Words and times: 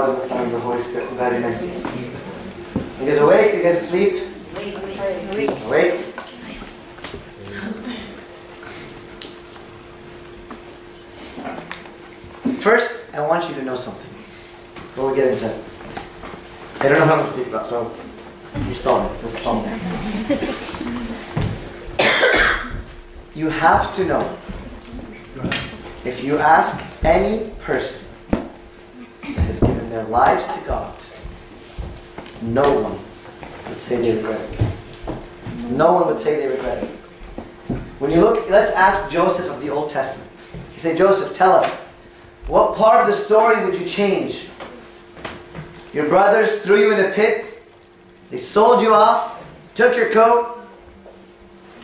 Father, 0.00 0.14
the 0.14 0.50
the 0.50 0.60
Holy 0.60 0.78
Spirit. 0.78 1.10
God, 1.18 1.34
amen. 1.34 1.62
You 3.00 3.06
guys 3.06 3.20
awake? 3.20 3.54
You 3.54 3.62
guys 3.62 3.82
asleep? 3.82 4.14
Awake? 5.66 6.00
First, 12.62 13.14
I 13.14 13.28
want 13.28 13.46
you 13.50 13.54
to 13.56 13.62
know 13.62 13.76
something 13.76 14.08
before 14.72 15.10
we 15.10 15.16
get 15.16 15.32
into 15.34 15.50
it. 15.50 15.64
I 16.80 16.88
don't 16.88 16.98
know 16.98 17.04
how 17.04 17.16
I'm 17.16 17.26
speak 17.26 17.48
about, 17.48 17.66
so 17.66 17.94
you 18.64 18.70
stall 18.70 19.04
me. 19.04 19.10
Just 19.20 19.40
stall 19.40 19.60
me. 19.60 19.68
you 23.34 23.50
have 23.50 23.94
to 23.96 24.04
know 24.06 24.22
if 26.06 26.24
you 26.24 26.38
ask 26.38 26.82
any 27.04 27.50
person 27.58 28.09
their 29.90 30.04
lives 30.04 30.56
to 30.56 30.66
God, 30.66 30.94
no 32.42 32.80
one 32.80 32.98
would 33.68 33.78
say 33.78 34.00
they 34.00 34.16
regret 34.16 34.40
it. 34.40 34.70
No 35.70 35.92
one 35.92 36.06
would 36.06 36.20
say 36.20 36.36
they 36.36 36.48
regret 36.48 36.82
it. 36.82 36.88
When 37.98 38.10
you 38.10 38.20
look, 38.20 38.48
let's 38.48 38.72
ask 38.72 39.10
Joseph 39.10 39.50
of 39.50 39.60
the 39.60 39.68
Old 39.70 39.90
Testament. 39.90 40.30
You 40.74 40.80
say, 40.80 40.96
Joseph, 40.96 41.36
tell 41.36 41.52
us, 41.52 41.80
what 42.46 42.76
part 42.76 43.02
of 43.02 43.06
the 43.06 43.12
story 43.12 43.64
would 43.64 43.78
you 43.78 43.86
change? 43.86 44.48
Your 45.92 46.08
brothers 46.08 46.62
threw 46.62 46.80
you 46.80 46.92
in 46.94 47.04
a 47.04 47.12
pit, 47.12 47.62
they 48.30 48.36
sold 48.36 48.80
you 48.80 48.94
off, 48.94 49.44
took 49.74 49.96
your 49.96 50.10
coat, 50.10 50.60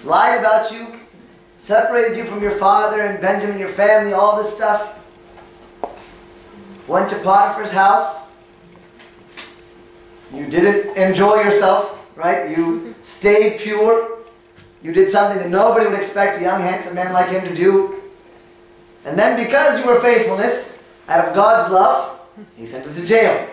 lied 0.05 0.39
about 0.39 0.73
you, 0.73 0.95
separated 1.55 2.17
you 2.17 2.25
from 2.25 2.41
your 2.41 2.53
father 2.53 3.03
and 3.03 3.21
Benjamin, 3.21 3.59
your 3.59 3.69
family, 3.69 4.13
all 4.13 4.37
this 4.37 4.55
stuff. 4.55 4.96
Went 6.87 7.11
to 7.11 7.17
Potiphar's 7.17 7.73
house. 7.73 8.39
You 10.33 10.47
didn't 10.47 10.97
enjoy 10.97 11.43
yourself, 11.43 12.15
right? 12.17 12.57
You 12.57 12.95
stayed 13.03 13.61
pure. 13.61 14.19
You 14.83 14.93
did 14.93 15.09
something 15.09 15.39
that 15.39 15.51
nobody 15.51 15.87
would 15.87 15.97
expect 15.97 16.39
a 16.39 16.43
young, 16.43 16.61
handsome 16.61 16.95
man 16.95 17.13
like 17.13 17.29
him 17.29 17.47
to 17.47 17.55
do. 17.55 18.03
And 19.05 19.19
then 19.19 19.43
because 19.43 19.81
you 19.81 19.87
were 19.87 20.01
faithfulness, 20.01 20.93
out 21.09 21.27
of 21.27 21.35
God's 21.35 21.73
love, 21.73 22.21
he 22.57 22.67
sent 22.67 22.87
him 22.87 22.95
to 22.95 23.07
jail. 23.07 23.49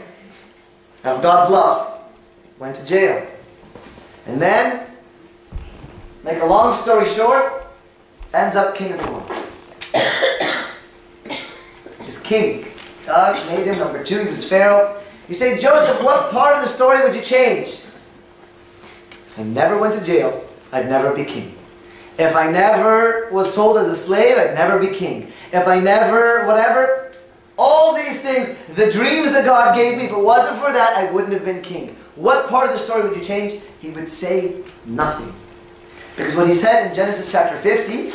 Out 1.06 1.18
of 1.18 1.22
God's 1.22 1.52
love, 1.52 2.02
went 2.59 2.75
to 2.78 2.86
jail. 2.86 3.28
And 4.25 4.42
then, 4.42 4.90
make 6.23 6.42
a 6.42 6.45
long 6.45 6.73
story 6.73 7.08
short, 7.08 7.68
ends 8.34 8.56
up 8.56 8.75
king 8.75 8.94
of 8.94 9.02
the 9.02 9.12
world. 9.12 9.31
He's 12.03 12.22
king. 12.22 12.66
God 13.06 13.36
made 13.48 13.66
him 13.66 13.80
number 13.80 14.04
two. 14.04 14.20
He 14.20 14.30
was 14.30 14.48
Pharaoh. 14.48 15.02
You 15.28 15.36
say, 15.36 15.59
Joseph, 15.59 16.04
what 16.04 16.32
part 16.32 16.56
of 16.56 16.62
the 16.62 16.68
story 16.68 17.02
would 17.04 17.16
you 17.16 17.22
change? 17.22 17.84
I 19.38 19.44
never 19.44 19.80
went 19.80 19.98
to 19.98 20.06
jail, 20.06 20.46
I'd 20.72 20.90
never 20.90 21.16
be 21.16 21.26
king. 21.26 21.56
If 22.20 22.36
I 22.36 22.52
never 22.52 23.30
was 23.31 23.52
sold 23.52 23.78
as 23.78 23.88
a 23.88 23.96
slave, 23.96 24.38
I'd 24.38 24.54
never 24.54 24.78
be 24.80 24.88
king. 24.88 25.31
If 25.52 25.68
I 25.68 25.80
never, 25.80 26.46
whatever, 26.46 27.12
all 27.58 27.96
these 27.96 28.22
things, 28.22 28.56
the 28.76 28.92
dreams 28.92 29.31
that 29.31 29.46
God 29.46 29.76
gave 29.76 29.98
me, 29.98 30.06
if 30.06 30.12
it 30.12 30.20
wasn't 30.20 30.58
for 30.58 30.72
that, 30.72 30.98
I 30.98 31.12
wouldn't 31.12 31.34
have 31.34 31.46
been 31.46 31.62
king. 31.62 31.96
What 32.16 32.48
part 32.48 32.68
of 32.68 32.74
the 32.74 32.80
story 32.80 33.08
would 33.08 33.18
you 33.18 33.24
change? 33.24 33.62
He 33.80 33.90
would 33.90 34.09
say 34.09 34.64
nothing. 34.86 35.34
Because 36.16 36.36
what 36.36 36.48
he 36.48 36.54
said 36.54 36.90
in 36.90 36.96
Genesis 36.96 37.31
chapter 37.31 37.58
50, 37.58 38.12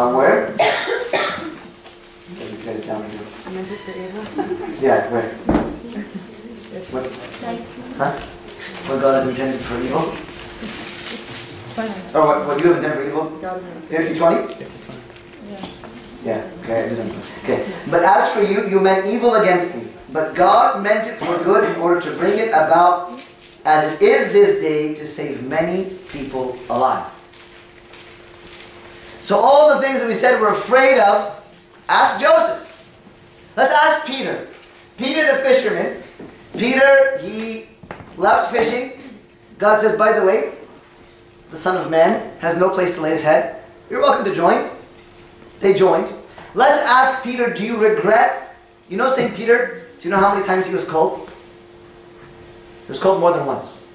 somewhere. 0.00 0.56
You 2.40 2.56
guys 2.64 2.80
down 2.86 3.04
here. 3.10 3.20
Yeah, 4.80 5.12
where? 5.12 5.28
What? 6.88 7.04
Huh? 8.00 8.12
What 8.88 9.00
God 9.02 9.14
has 9.20 9.28
intended 9.28 9.60
for 9.60 9.76
evil? 9.76 10.08
Or 12.16 12.22
what, 12.26 12.46
what 12.46 12.64
you 12.64 12.72
have 12.72 12.82
intended 12.82 12.96
for 12.96 13.08
evil? 13.08 13.26
50 13.92 14.18
20? 14.18 14.64
Yeah, 16.24 16.48
okay, 16.60 16.84
I 16.84 16.88
didn't. 16.88 17.12
Okay. 17.44 17.60
But 17.90 18.02
as 18.02 18.32
for 18.32 18.40
you, 18.40 18.68
you 18.68 18.80
meant 18.80 19.04
evil 19.06 19.34
against 19.34 19.76
me. 19.76 19.84
But 20.12 20.34
God 20.34 20.82
meant 20.82 21.08
it 21.08 21.16
for 21.18 21.36
good 21.44 21.64
in 21.68 21.80
order 21.80 22.00
to 22.00 22.10
bring 22.16 22.38
it 22.38 22.48
about 22.48 23.20
as 23.66 23.92
it 23.92 24.02
is 24.02 24.32
this 24.32 24.60
day 24.60 24.94
to 24.94 25.06
save 25.06 25.44
many 25.46 25.92
people 26.08 26.58
alive. 26.70 27.19
So 29.30 29.38
all 29.38 29.72
the 29.72 29.80
things 29.80 30.00
that 30.00 30.08
we 30.08 30.14
said 30.14 30.40
we're 30.40 30.52
afraid 30.52 30.98
of, 30.98 31.48
ask 31.88 32.20
Joseph. 32.20 32.66
Let's 33.56 33.72
ask 33.72 34.04
Peter. 34.04 34.48
Peter 34.98 35.24
the 35.24 35.40
fisherman. 35.40 36.02
Peter, 36.58 37.16
he 37.18 37.68
left 38.16 38.50
fishing. 38.50 39.00
God 39.56 39.80
says, 39.80 39.96
by 39.96 40.18
the 40.18 40.26
way, 40.26 40.54
the 41.52 41.56
Son 41.56 41.76
of 41.76 41.92
Man 41.92 42.36
has 42.40 42.58
no 42.58 42.70
place 42.70 42.96
to 42.96 43.02
lay 43.02 43.10
his 43.10 43.22
head. 43.22 43.62
You're 43.88 44.00
welcome 44.00 44.24
to 44.24 44.34
join. 44.34 44.68
They 45.60 45.74
joined. 45.74 46.12
Let's 46.54 46.78
ask 46.78 47.22
Peter, 47.22 47.54
do 47.54 47.64
you 47.64 47.76
regret? 47.76 48.56
You 48.88 48.96
know 48.96 49.12
St. 49.12 49.32
Peter? 49.36 49.86
Do 50.00 50.08
you 50.08 50.10
know 50.12 50.18
how 50.18 50.34
many 50.34 50.44
times 50.44 50.66
he 50.66 50.72
was 50.72 50.88
called? 50.88 51.28
He 51.28 52.88
was 52.88 52.98
called 52.98 53.20
more 53.20 53.32
than 53.32 53.46
once. 53.46 53.89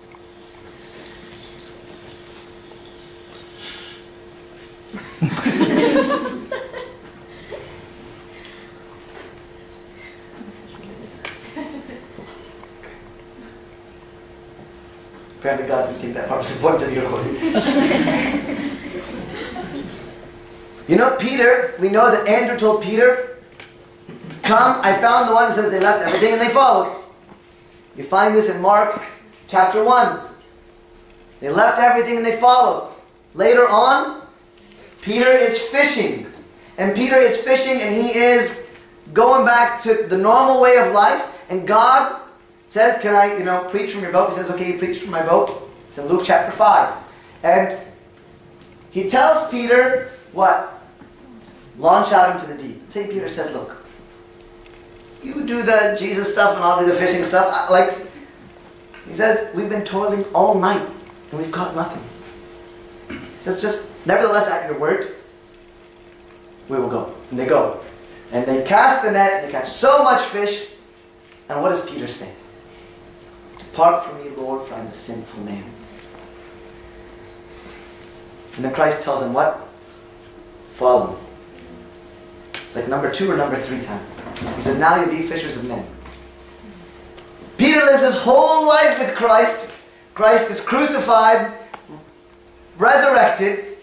Apparently 15.40 15.68
God 15.68 15.88
didn't 15.88 16.02
think 16.02 16.14
that 16.16 16.28
part 16.28 16.40
was 16.40 16.56
important 16.56 16.92
to 16.92 17.00
recording. 17.02 17.36
you 20.88 20.98
know, 20.98 21.16
Peter, 21.18 21.76
we 21.80 21.90
know 21.90 22.10
that 22.10 22.28
Andrew 22.28 22.58
told 22.58 22.82
Peter, 22.82 23.38
Come, 24.42 24.80
I 24.84 24.94
found 24.94 25.30
the 25.30 25.34
one 25.34 25.50
who 25.50 25.56
says 25.56 25.72
they 25.72 25.80
left 25.80 26.02
everything 26.08 26.34
and 26.34 26.42
they 26.42 26.50
followed. 26.50 27.04
You 27.96 28.04
find 28.04 28.36
this 28.36 28.54
in 28.54 28.62
Mark 28.62 29.04
chapter 29.48 29.84
1. 29.84 30.28
They 31.40 31.50
left 31.50 31.80
everything 31.80 32.18
and 32.18 32.26
they 32.26 32.40
followed. 32.40 32.92
Later 33.34 33.68
on, 33.68 34.25
Peter 35.06 35.32
is 35.32 35.62
fishing. 35.62 36.26
And 36.80 36.96
Peter 36.96 37.16
is 37.16 37.42
fishing 37.42 37.80
and 37.80 37.94
he 37.94 38.18
is 38.18 38.66
going 39.14 39.46
back 39.46 39.80
to 39.84 40.08
the 40.08 40.18
normal 40.18 40.60
way 40.60 40.78
of 40.78 40.94
life. 40.94 41.46
And 41.50 41.68
God 41.68 42.20
says, 42.68 43.02
Can 43.02 43.16
I, 43.16 43.38
you 43.38 43.46
know, 43.46 43.66
preach 43.70 43.92
from 43.92 44.02
your 44.02 44.12
boat? 44.12 44.32
He 44.32 44.36
says, 44.36 44.50
Okay, 44.50 44.74
you 44.74 44.80
preach 44.80 44.98
from 44.98 45.12
my 45.12 45.24
boat. 45.24 45.70
It's 45.90 46.00
in 46.00 46.08
Luke 46.08 46.24
chapter 46.26 46.52
5. 46.52 47.04
And 47.44 47.80
he 48.90 49.08
tells 49.08 49.50
Peter, 49.52 50.12
What? 50.34 50.72
Launch 51.78 52.12
out 52.12 52.36
into 52.36 52.52
the 52.52 52.62
deep. 52.62 52.90
St. 52.90 53.10
Peter 53.12 53.30
says, 53.30 53.54
Look, 53.54 53.78
you 55.22 55.46
do 55.46 55.62
the 55.62 55.96
Jesus 56.00 56.34
stuff 56.34 56.56
and 56.56 56.64
I'll 56.64 56.80
do 56.80 56.88
the 56.88 56.98
fishing 56.98 57.24
stuff. 57.24 57.70
Like, 57.70 57.96
he 59.08 59.14
says, 59.14 59.56
We've 59.56 59.70
been 59.70 59.86
toiling 59.86 60.26
all 60.34 60.60
night 60.60 60.86
and 61.30 61.40
we've 61.40 61.52
caught 61.52 61.76
nothing. 61.76 62.02
Says, 63.46 63.62
Just, 63.62 64.08
nevertheless, 64.08 64.50
at 64.50 64.68
your 64.68 64.80
word, 64.80 65.14
we 66.68 66.78
will 66.78 66.90
go. 66.90 67.14
And 67.30 67.40
they 67.40 67.46
go. 67.46 67.80
And 68.32 68.44
they 68.48 68.64
cast 68.64 69.04
the 69.04 69.12
net, 69.12 69.36
and 69.36 69.48
they 69.48 69.52
catch 69.52 69.68
so 69.68 70.04
much 70.04 70.24
fish. 70.24 70.72
And 71.48 71.62
what 71.62 71.70
does 71.70 71.88
Peter 71.88 72.08
say? 72.08 72.34
Depart 73.60 74.04
from 74.04 74.24
me, 74.24 74.32
Lord, 74.32 74.64
for 74.64 74.74
I'm 74.74 74.88
a 74.88 74.92
sinful 74.92 75.44
man. 75.44 75.64
And 78.56 78.66
then 78.66 78.74
Christ 78.74 79.04
tells 79.04 79.22
him 79.22 79.34
what? 79.34 79.62
Follow 80.64 81.12
me. 81.12 81.20
Like 82.74 82.88
number 82.88 83.12
two 83.12 83.30
or 83.32 83.38
number 83.38 83.62
three 83.62 83.80
time. 83.80 84.04
He 84.56 84.62
says, 84.64 84.80
now 84.80 85.00
you'll 85.00 85.12
be 85.12 85.22
fishers 85.22 85.56
of 85.56 85.66
men. 85.66 85.86
Peter 87.60 87.86
lives 87.86 88.02
his 88.02 88.18
whole 88.18 88.68
life 88.68 88.98
with 88.98 89.16
Christ. 89.16 89.72
Christ 90.16 90.50
is 90.50 90.66
crucified, 90.66 91.54
resurrected. 92.78 93.78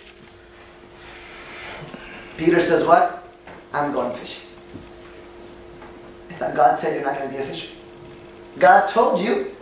Peter 2.37 2.61
says, 2.61 2.87
What? 2.87 3.25
I'm 3.73 3.93
going 3.93 4.13
fishing. 4.13 4.49
I 6.31 6.35
thought 6.35 6.55
God 6.55 6.79
said 6.79 6.95
you're 6.95 7.05
not 7.05 7.19
going 7.19 7.31
to 7.31 7.37
be 7.37 7.43
a 7.43 7.47
fisher. 7.47 7.71
God 8.59 8.87
told 8.89 9.21
you 9.21 9.55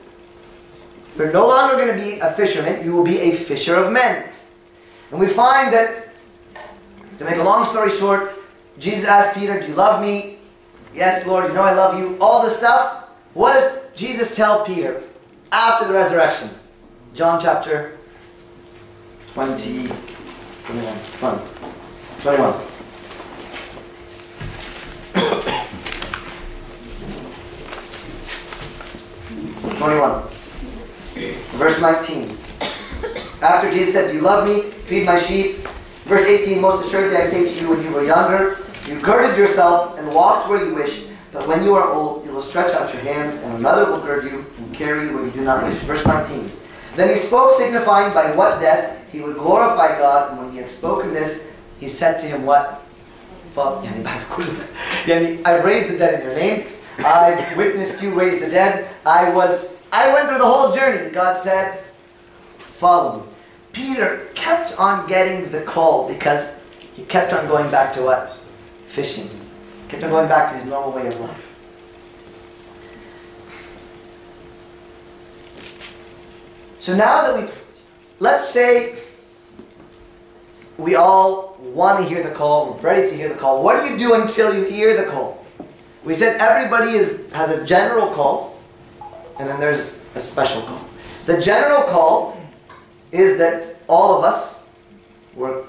you're 1.17 1.32
no 1.32 1.47
longer 1.49 1.77
going 1.77 1.97
to 1.97 2.03
be 2.03 2.19
a 2.21 2.32
fisherman, 2.32 2.85
you 2.85 2.93
will 2.93 3.05
be 3.05 3.19
a 3.19 3.32
fisher 3.32 3.77
of 3.77 3.93
men. 3.93 4.29
And 5.11 5.21
we 5.21 5.27
find 5.27 5.73
that, 5.73 6.09
to 7.19 7.25
make 7.25 7.37
a 7.37 7.43
long 7.43 7.65
story 7.65 7.91
short, 7.91 8.33
Jesus 8.79 9.09
asked 9.09 9.37
Peter, 9.37 9.61
Do 9.61 9.67
you 9.67 9.75
love 9.75 10.00
me? 10.00 10.38
Yes, 10.94 11.26
Lord, 11.26 11.47
you 11.47 11.53
know 11.53 11.62
I 11.62 11.75
love 11.75 11.99
you. 11.99 12.17
All 12.21 12.43
this 12.43 12.56
stuff. 12.56 13.09
What 13.35 13.53
does 13.53 13.81
Jesus 13.94 14.35
tell 14.35 14.65
Peter 14.65 15.03
after 15.53 15.87
the 15.87 15.94
resurrection? 15.94 16.50
John 17.15 17.41
chapter 17.41 17.99
20, 19.35 19.87
21. 20.65 21.41
21. 22.23 22.55
Twenty-one. 29.81 30.23
Verse 31.56 31.81
nineteen. 31.81 32.37
After 33.41 33.71
Jesus 33.71 33.94
said, 33.94 34.11
"Do 34.11 34.17
you 34.19 34.23
love 34.23 34.47
me? 34.47 34.62
Feed 34.85 35.06
my 35.06 35.19
sheep." 35.19 35.56
Verse 36.05 36.26
eighteen. 36.26 36.61
Most 36.61 36.87
assuredly, 36.87 37.17
I 37.17 37.23
say 37.23 37.47
to 37.49 37.61
you, 37.61 37.71
when 37.71 37.83
you 37.83 37.91
were 37.93 38.05
younger, 38.05 38.59
you 38.87 39.00
girded 39.00 39.38
yourself 39.38 39.99
and 39.99 40.12
walked 40.12 40.50
where 40.50 40.62
you 40.62 40.75
wished. 40.75 41.09
But 41.33 41.49
when 41.49 41.65
you 41.65 41.75
are 41.76 41.88
old, 41.88 42.26
you 42.26 42.33
will 42.33 42.43
stretch 42.43 42.75
out 42.75 42.93
your 42.93 43.03
hands, 43.03 43.37
and 43.37 43.56
another 43.56 43.91
will 43.91 44.00
gird 44.03 44.25
you 44.25 44.44
and 44.59 44.75
carry 44.75 45.06
you 45.09 45.15
where 45.15 45.25
you 45.25 45.31
do 45.31 45.41
not 45.41 45.65
wish. 45.65 45.79
Verse 45.88 46.05
nineteen. 46.05 46.53
Then 46.97 47.09
he 47.09 47.15
spoke, 47.17 47.53
signifying 47.53 48.12
by 48.12 48.37
what 48.37 48.61
death 48.61 49.00
he 49.11 49.21
would 49.21 49.37
glorify 49.37 49.99
God. 49.99 50.31
And 50.31 50.41
when 50.41 50.53
he 50.53 50.59
had 50.59 50.71
spoken 50.71 51.12
this, 51.12 51.51
he 51.79 51.89
said 51.89 52.19
to 52.21 52.27
him, 52.27 52.47
What? 52.47 52.83
I've 55.45 55.65
raised 55.65 55.91
the 55.91 55.99
dead 55.99 56.21
in 56.21 56.27
your 56.27 56.37
name. 56.37 56.67
I've 56.99 57.57
witnessed 57.57 58.03
you 58.03 58.19
raise 58.19 58.41
the 58.41 58.49
dead. 58.49 58.89
I 59.05 59.33
was 59.35 59.83
I 59.93 60.12
went 60.12 60.29
through 60.29 60.39
the 60.39 60.45
whole 60.45 60.73
journey. 60.73 61.11
God 61.11 61.37
said, 61.37 61.83
Follow 62.59 63.21
me. 63.21 63.27
Peter 63.73 64.29
kept 64.35 64.79
on 64.79 65.07
getting 65.09 65.51
the 65.51 65.62
call 65.62 66.09
because 66.09 66.62
he 66.95 67.05
kept 67.05 67.33
on 67.33 67.47
going 67.49 67.71
back 67.71 67.93
to 67.95 68.03
what? 68.03 68.33
Fishing. 68.87 69.29
Kept 69.89 70.03
on 70.05 70.11
going 70.11 70.29
back 70.29 70.51
to 70.51 70.57
his 70.57 70.67
normal 70.67 70.93
way 70.93 71.07
of 71.07 71.21
life. 71.21 71.47
So 76.79 76.97
now 76.97 77.23
that 77.23 77.37
we've 77.39 77.60
let's 78.21 78.49
say 78.49 78.99
we 80.77 80.95
all 80.95 81.57
want 81.61 82.03
to 82.03 82.09
hear 82.09 82.23
the 82.23 82.31
call, 82.31 82.75
we're 82.75 82.81
ready 82.81 83.09
to 83.09 83.17
hear 83.17 83.29
the 83.29 83.35
call. 83.35 83.63
What 83.63 83.83
do 83.83 83.91
you 83.91 83.99
do 83.99 84.15
until 84.15 84.55
you 84.55 84.65
hear 84.65 84.97
the 84.97 85.11
call? 85.11 85.45
We 86.05 86.15
said 86.15 86.41
everybody 86.41 86.93
is, 86.93 87.31
has 87.33 87.51
a 87.51 87.67
general 87.67 88.11
call, 88.13 88.59
and 89.39 89.49
then 89.49 89.59
there's 89.59 89.99
a 90.15 90.21
special 90.21 90.63
call. 90.63 90.81
The 91.27 91.41
general 91.41 91.83
call 91.83 92.41
is 93.13 93.39
that 93.39 93.77
all 93.89 94.17
of 94.17 94.25
us 94.25 94.71
were 95.35 95.65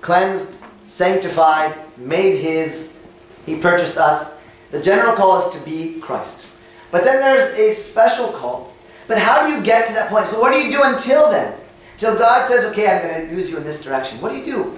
cleansed, 0.00 0.64
sanctified, 0.84 1.76
made 1.96 2.38
His, 2.40 3.02
He 3.46 3.56
purchased 3.56 3.96
us. 3.96 4.40
The 4.70 4.82
general 4.82 5.16
call 5.16 5.38
is 5.38 5.58
to 5.58 5.64
be 5.64 6.00
Christ. 6.00 6.48
But 6.90 7.04
then 7.04 7.20
there's 7.20 7.56
a 7.58 7.72
special 7.74 8.28
call. 8.28 8.72
But 9.08 9.18
how 9.18 9.46
do 9.46 9.52
you 9.52 9.62
get 9.62 9.88
to 9.88 9.92
that 9.94 10.08
point? 10.08 10.28
So 10.28 10.40
what 10.40 10.52
do 10.52 10.60
you 10.60 10.70
do 10.70 10.82
until 10.82 11.30
then? 11.30 11.54
Till 11.96 12.16
God 12.18 12.48
says, 12.48 12.64
okay, 12.66 12.88
I'm 12.88 13.02
going 13.02 13.28
to 13.28 13.34
use 13.34 13.50
you 13.50 13.56
in 13.56 13.64
this 13.64 13.82
direction. 13.82 14.20
What 14.20 14.32
do 14.32 14.38
you 14.38 14.44
do? 14.44 14.76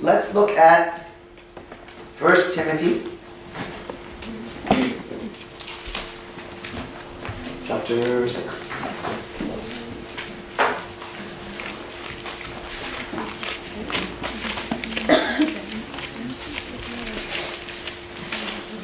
Let's 0.00 0.34
look 0.34 0.50
at 0.50 0.98
1 2.18 2.36
Timothy 2.52 3.08
chapter 7.64 8.28
6. 8.28 8.72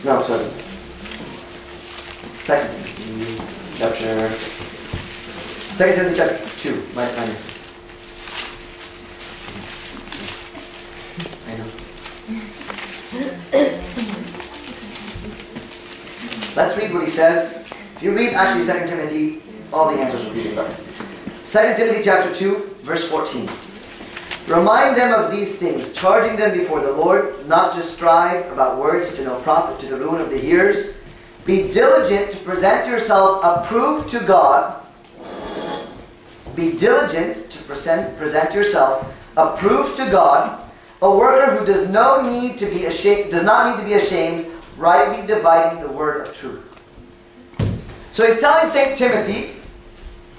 No, 0.04 0.22
sorry. 0.22 0.44
It's 2.22 2.34
Second 2.40 2.70
Timothy 2.70 3.42
chapter 3.76 4.28
Second 5.78 5.94
Timothy 5.94 6.16
chapter 6.16 6.58
two. 6.58 6.74
My, 6.96 7.06
my 7.14 7.24
mistake. 7.24 7.54
I 11.46 11.54
know. 11.56 11.66
Let's 16.56 16.76
read 16.76 16.92
what 16.92 17.04
he 17.04 17.08
says. 17.08 17.64
If 17.94 18.02
you 18.02 18.10
read 18.12 18.32
actually 18.32 18.62
Second 18.62 18.88
Timothy, 18.88 19.40
all 19.72 19.94
the 19.94 20.02
answers 20.02 20.24
will 20.24 20.34
be 20.34 20.50
there. 20.50 20.68
Second 21.44 21.76
Timothy 21.76 22.02
chapter 22.02 22.34
two, 22.34 22.56
verse 22.82 23.08
fourteen. 23.08 23.48
Remind 24.48 24.96
them 24.96 25.14
of 25.14 25.30
these 25.30 25.60
things, 25.60 25.94
charging 25.94 26.36
them 26.36 26.58
before 26.58 26.80
the 26.80 26.90
Lord, 26.90 27.46
not 27.46 27.76
to 27.76 27.82
strive 27.84 28.50
about 28.50 28.78
words 28.80 29.14
to 29.14 29.22
no 29.22 29.38
profit 29.42 29.78
to 29.82 29.86
the 29.86 29.96
ruin 29.96 30.20
of 30.20 30.30
the 30.30 30.38
hearers. 30.38 30.96
Be 31.44 31.70
diligent 31.70 32.32
to 32.32 32.36
present 32.38 32.88
yourself 32.88 33.44
approved 33.44 34.10
to 34.10 34.18
God. 34.26 34.77
Be 36.58 36.76
diligent 36.76 37.52
to 37.52 37.62
present, 37.62 38.18
present 38.18 38.52
yourself 38.52 39.14
approved 39.36 39.96
to 39.98 40.10
God, 40.10 40.60
a 41.00 41.16
worker 41.16 41.54
who 41.54 41.64
does 41.64 41.88
no 41.88 42.20
need 42.20 42.58
to 42.58 42.66
be 42.66 42.86
ashamed, 42.86 43.30
does 43.30 43.44
not 43.44 43.70
need 43.70 43.80
to 43.80 43.88
be 43.88 43.94
ashamed, 43.94 44.46
rightly 44.76 45.24
dividing 45.24 45.80
the 45.80 45.92
word 45.92 46.26
of 46.26 46.34
truth. 46.34 46.64
So 48.10 48.26
he's 48.26 48.40
telling 48.40 48.66
Saint 48.66 48.98
Timothy, 48.98 49.54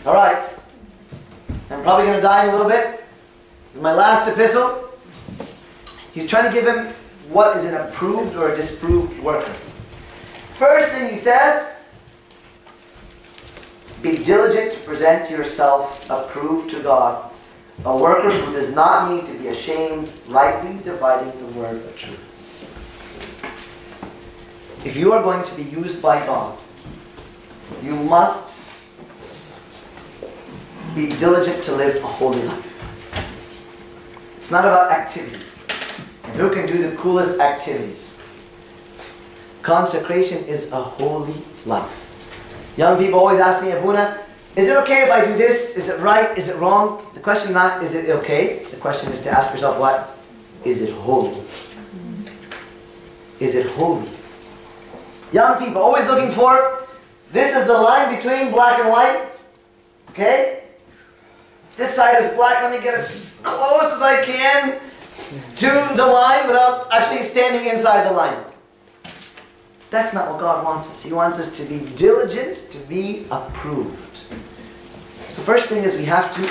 all 0.06 0.13
right, 0.13 0.50
I'm 1.69 1.81
probably 1.83 2.07
going 2.07 2.18
to 2.18 2.22
die 2.22 2.44
in 2.44 2.50
a 2.50 2.51
little 2.51 2.69
bit. 2.69 3.06
My 3.75 3.94
last 3.94 4.27
epistle, 4.27 4.89
he's 6.13 6.30
trying 6.30 6.50
to 6.50 6.54
give 6.54 6.68
him 6.68 6.88
what 7.30 7.56
is 7.56 7.63
an 7.63 7.75
approved 7.75 8.36
or 8.36 8.51
a 8.51 8.56
disproved 8.57 9.18
worker. 9.24 9.54
First 10.60 10.92
thing 10.92 11.12
he 11.12 11.15
says, 11.15 11.78
be 14.01 14.24
diligent 14.24 14.72
to 14.72 14.80
present 14.80 15.30
yourself 15.30 16.10
approved 16.10 16.69
to 16.72 16.81
God, 16.81 17.31
a 17.86 17.98
worker 17.98 18.30
who 18.30 18.54
does 18.54 18.74
not 18.74 19.12
need 19.12 19.25
to 19.25 19.38
be 19.38 19.48
ashamed, 19.48 20.12
rightly 20.30 20.81
dividing 20.84 21.31
the 21.40 21.60
word 21.60 21.78
of 21.78 21.96
truth. 21.98 22.25
If 24.86 24.96
you 24.96 25.12
are 25.12 25.22
going 25.22 25.44
to 25.44 25.56
be 25.56 25.63
used 25.63 26.01
by 26.01 26.25
God, 26.25 26.57
you 27.84 27.96
must 27.96 28.69
be 30.96 31.10
diligent 31.10 31.63
to 31.66 31.75
live 31.75 31.98
a 31.98 32.07
holy 32.07 32.42
life. 32.42 32.66
It's 34.38 34.51
not 34.51 34.66
about 34.66 34.92
activities. 34.92 35.68
And 36.24 36.36
who 36.36 36.50
can 36.50 36.65
do 36.65 36.89
the 36.89 36.96
coolest 36.96 37.39
activities? 37.39 38.25
Consecration 39.62 40.44
is 40.46 40.72
a 40.72 40.82
holy 40.82 41.36
life. 41.65 42.09
Young 42.79 42.98
people 42.98 43.19
always 43.19 43.41
ask 43.41 43.62
me, 43.62 43.71
Abuna, 43.71 44.17
is 44.55 44.69
it 44.69 44.77
okay 44.77 45.03
if 45.03 45.12
I 45.12 45.25
do 45.25 45.33
this? 45.36 45.75
Is 45.75 45.89
it 45.89 46.00
right? 46.00 46.38
Is 46.38 46.48
it 46.48 46.55
wrong? 46.59 47.03
The 47.13 47.19
question 47.19 47.50
is 47.50 47.53
not 47.53 47.83
is 47.83 47.93
it 47.93 48.09
okay? 48.09 48.63
The 48.71 48.77
question 48.77 49.12
is 49.12 49.21
to 49.24 49.31
ask 49.31 49.51
yourself 49.51 49.77
what? 49.77 50.17
Is 50.63 50.81
it 50.81 50.93
holy? 50.93 51.43
Is 53.41 53.55
it 53.55 53.69
holy? 53.71 54.07
Young 55.33 55.59
people 55.59 55.81
always 55.81 56.07
looking 56.07 56.31
for 56.31 56.88
this 57.33 57.53
is 57.53 57.67
the 57.67 57.74
line 57.74 58.15
between 58.15 58.50
black 58.53 58.79
and 58.79 58.88
white. 58.88 59.27
Okay? 60.12 60.63
This 61.75 61.93
side 61.93 62.24
is 62.24 62.33
black. 62.36 62.63
Let 62.63 62.71
me 62.71 62.81
get 62.81 62.93
as 62.93 63.41
close 63.43 63.91
as 63.91 64.01
I 64.01 64.24
can 64.24 64.79
to 65.57 65.95
the 65.98 66.07
line 66.07 66.48
without 66.48 66.88
actually 66.93 67.24
standing 67.24 67.69
inside 67.69 68.09
the 68.09 68.13
line. 68.13 68.39
That's 69.89 70.13
not 70.13 70.29
what 70.29 70.39
God 70.39 70.63
wants 70.63 70.89
us. 70.91 71.03
He 71.03 71.12
wants 71.13 71.39
us 71.39 71.58
to 71.58 71.67
be 71.67 71.89
diligent, 71.96 72.69
to 72.72 72.77
be 72.88 73.25
approved. 73.31 74.17
So, 75.29 75.41
first 75.41 75.69
thing 75.69 75.84
is 75.84 75.98
we 75.98 76.05
have 76.05 76.34
to 76.36 76.41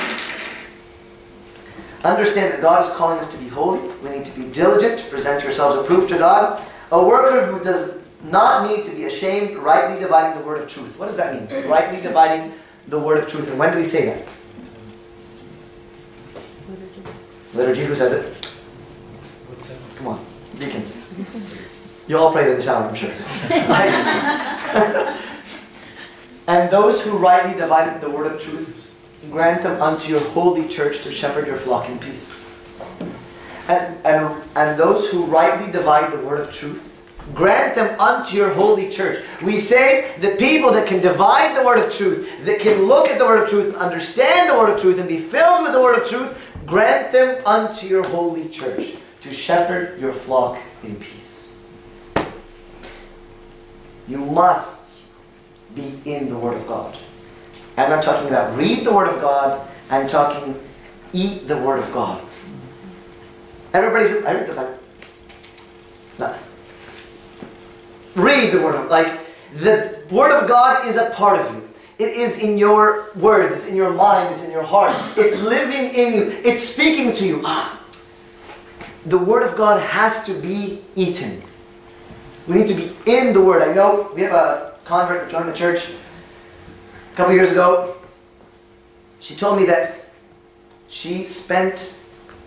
understand 2.08 2.52
that 2.52 2.60
God 2.60 2.84
is 2.84 2.90
calling 2.96 3.18
us 3.18 3.32
to 3.36 3.42
be 3.42 3.48
holy. 3.48 3.80
We 4.02 4.10
need 4.10 4.24
to 4.26 4.40
be 4.40 4.50
diligent, 4.52 4.98
to 5.00 5.04
present 5.06 5.44
yourselves 5.44 5.78
approved 5.78 6.08
to 6.10 6.18
God. 6.18 6.64
A 6.90 7.06
worker 7.06 7.46
who 7.46 7.62
does 7.62 8.04
not 8.24 8.68
need 8.68 8.84
to 8.84 8.96
be 8.96 9.04
ashamed, 9.04 9.56
rightly 9.56 10.00
dividing 10.00 10.40
the 10.40 10.46
word 10.46 10.62
of 10.62 10.68
truth. 10.68 10.98
What 10.98 11.06
does 11.06 11.16
that 11.16 11.34
mean? 11.34 11.68
Rightly 11.68 12.00
dividing 12.00 12.52
the 12.88 12.98
word 12.98 13.18
of 13.18 13.28
truth. 13.28 13.50
And 13.50 13.58
when 13.58 13.72
do 13.72 13.78
we 13.78 13.84
say 13.84 14.06
that? 14.06 14.28
Liturgy, 16.68 17.02
Liturgy, 17.54 17.84
who 17.84 17.94
says 17.94 18.12
it? 18.14 18.34
Come 19.96 20.08
on, 20.08 20.24
deacons. 20.58 21.67
You 22.08 22.16
all 22.16 22.32
prayed 22.32 22.48
in 22.48 22.56
the 22.56 22.62
shower, 22.62 22.88
I'm 22.88 22.94
sure. 22.94 23.10
and 26.48 26.70
those 26.70 27.04
who 27.04 27.18
rightly 27.18 27.52
divide 27.52 28.00
the 28.00 28.10
word 28.10 28.32
of 28.32 28.40
truth, 28.40 28.90
grant 29.30 29.62
them 29.62 29.82
unto 29.82 30.10
your 30.10 30.22
holy 30.30 30.66
church 30.68 31.02
to 31.02 31.12
shepherd 31.12 31.46
your 31.46 31.56
flock 31.56 31.90
in 31.90 31.98
peace. 31.98 32.46
And, 33.68 33.94
and, 34.06 34.42
and 34.56 34.80
those 34.80 35.10
who 35.10 35.26
rightly 35.26 35.70
divide 35.70 36.10
the 36.10 36.24
word 36.24 36.40
of 36.40 36.50
truth, 36.50 36.86
grant 37.34 37.74
them 37.74 38.00
unto 38.00 38.38
your 38.38 38.54
holy 38.54 38.90
church. 38.90 39.22
We 39.42 39.58
say 39.58 40.14
the 40.18 40.34
people 40.36 40.72
that 40.72 40.88
can 40.88 41.02
divide 41.02 41.54
the 41.54 41.62
word 41.62 41.78
of 41.78 41.92
truth, 41.92 42.46
that 42.46 42.60
can 42.60 42.84
look 42.84 43.08
at 43.08 43.18
the 43.18 43.26
word 43.26 43.42
of 43.42 43.50
truth 43.50 43.66
and 43.66 43.76
understand 43.76 44.48
the 44.48 44.54
word 44.54 44.70
of 44.70 44.80
truth 44.80 44.98
and 44.98 45.08
be 45.08 45.18
filled 45.18 45.64
with 45.64 45.72
the 45.72 45.82
word 45.82 46.00
of 46.00 46.08
truth, 46.08 46.54
grant 46.64 47.12
them 47.12 47.42
unto 47.44 47.86
your 47.86 48.08
holy 48.08 48.48
church 48.48 48.94
to 49.20 49.34
shepherd 49.34 50.00
your 50.00 50.14
flock 50.14 50.58
in 50.82 50.96
peace. 50.96 51.27
You 54.08 54.18
must 54.18 55.12
be 55.74 56.00
in 56.04 56.28
the 56.28 56.38
Word 56.38 56.56
of 56.56 56.66
God. 56.66 56.96
I'm 57.76 57.90
not 57.90 58.02
talking 58.02 58.28
about 58.28 58.56
read 58.56 58.84
the 58.84 58.92
Word 58.92 59.08
of 59.08 59.20
God, 59.20 59.66
I'm 59.90 60.08
talking 60.08 60.58
eat 61.12 61.46
the 61.46 61.58
Word 61.58 61.78
of 61.78 61.92
God. 61.92 62.24
Everybody 63.72 64.06
says, 64.06 64.24
I 64.24 64.34
read 64.34 64.48
the 64.48 64.54
Bible. 64.54 64.78
No. 66.18 66.34
Read 68.16 68.52
the 68.52 68.62
Word 68.62 68.74
of 68.74 68.90
Like, 68.90 69.20
the 69.54 70.00
Word 70.10 70.32
of 70.32 70.48
God 70.48 70.86
is 70.86 70.96
a 70.96 71.10
part 71.10 71.40
of 71.40 71.54
you. 71.54 71.68
It 71.98 72.10
is 72.10 72.42
in 72.42 72.58
your 72.58 73.10
words, 73.16 73.56
it's 73.56 73.66
in 73.66 73.74
your 73.74 73.92
mind, 73.92 74.32
it's 74.32 74.44
in 74.44 74.52
your 74.52 74.62
heart. 74.62 74.94
It's 75.16 75.42
living 75.42 75.94
in 75.94 76.14
you. 76.14 76.40
It's 76.44 76.62
speaking 76.62 77.12
to 77.12 77.26
you. 77.26 77.42
Ah. 77.44 77.82
The 79.06 79.18
Word 79.18 79.48
of 79.48 79.56
God 79.56 79.82
has 79.82 80.24
to 80.26 80.34
be 80.34 80.80
eaten. 80.94 81.42
We 82.48 82.54
need 82.56 82.68
to 82.68 82.74
be 82.74 82.90
in 83.04 83.34
the 83.34 83.44
Word. 83.44 83.62
I 83.62 83.74
know 83.74 84.10
we 84.14 84.22
have 84.22 84.32
a 84.32 84.74
convert 84.86 85.20
that 85.20 85.30
joined 85.30 85.48
the 85.48 85.52
church 85.52 85.90
a 87.12 87.16
couple 87.16 87.34
years 87.34 87.52
ago. 87.52 87.94
She 89.20 89.36
told 89.36 89.58
me 89.58 89.66
that 89.66 89.94
she 90.88 91.24
spent 91.24 92.00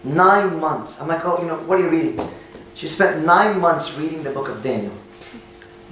nine 0.03 0.59
months. 0.59 0.99
I'm 0.99 1.07
like, 1.07 1.23
oh, 1.23 1.39
you 1.39 1.47
know, 1.47 1.57
what 1.57 1.79
are 1.79 1.83
you 1.83 1.89
reading? 1.89 2.19
She 2.73 2.87
spent 2.87 3.23
nine 3.23 3.61
months 3.61 3.95
reading 3.95 4.23
the 4.23 4.31
book 4.31 4.49
of 4.49 4.63
Daniel. 4.63 4.93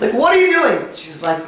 like, 0.00 0.14
what 0.14 0.34
are 0.34 0.40
you 0.40 0.50
doing? 0.50 0.94
She's 0.94 1.22
like, 1.22 1.44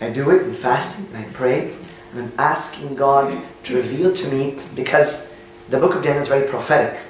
I 0.00 0.10
do 0.10 0.30
it 0.30 0.46
in 0.46 0.54
fasting 0.54 1.12
and 1.14 1.26
I 1.26 1.28
pray 1.32 1.74
and 2.12 2.22
I'm 2.22 2.32
asking 2.38 2.94
God 2.94 3.36
to 3.64 3.76
reveal 3.76 4.14
to 4.14 4.28
me 4.30 4.60
because 4.76 5.34
the 5.70 5.78
book 5.78 5.96
of 5.96 6.04
Daniel 6.04 6.22
is 6.22 6.28
very 6.28 6.48
prophetic. 6.48 7.00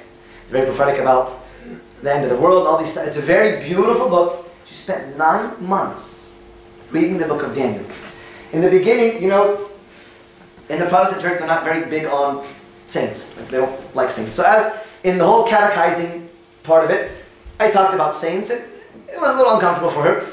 It's 0.43 0.51
very 0.51 0.65
prophetic 0.65 0.99
about 0.99 1.40
the 2.01 2.13
end 2.13 2.23
of 2.23 2.29
the 2.29 2.37
world 2.37 2.67
all 2.67 2.77
these 2.77 2.91
stuff. 2.91 3.07
It's 3.07 3.17
a 3.17 3.21
very 3.21 3.63
beautiful 3.63 4.09
book. 4.09 4.49
She 4.65 4.75
spent 4.75 5.17
nine 5.17 5.63
months 5.63 6.35
reading 6.91 7.17
the 7.17 7.27
book 7.27 7.43
of 7.43 7.55
Daniel. 7.55 7.85
In 8.53 8.61
the 8.61 8.69
beginning, 8.69 9.21
you 9.21 9.29
know, 9.29 9.69
in 10.69 10.79
the 10.79 10.85
Protestant 10.85 11.21
church, 11.21 11.39
they're 11.39 11.47
not 11.47 11.63
very 11.63 11.89
big 11.89 12.05
on 12.05 12.45
saints. 12.87 13.37
Like, 13.37 13.49
they 13.49 13.57
don't 13.57 13.95
like 13.95 14.11
saints. 14.11 14.35
So 14.35 14.43
as 14.43 14.81
in 15.03 15.17
the 15.17 15.25
whole 15.25 15.45
catechizing 15.47 16.29
part 16.63 16.83
of 16.83 16.91
it, 16.91 17.11
I 17.59 17.71
talked 17.71 17.93
about 17.93 18.15
saints. 18.15 18.49
and 18.49 18.61
it 18.61 19.19
was 19.19 19.33
a 19.33 19.37
little 19.37 19.53
uncomfortable 19.53 19.91
for 19.91 20.03
her. 20.03 20.25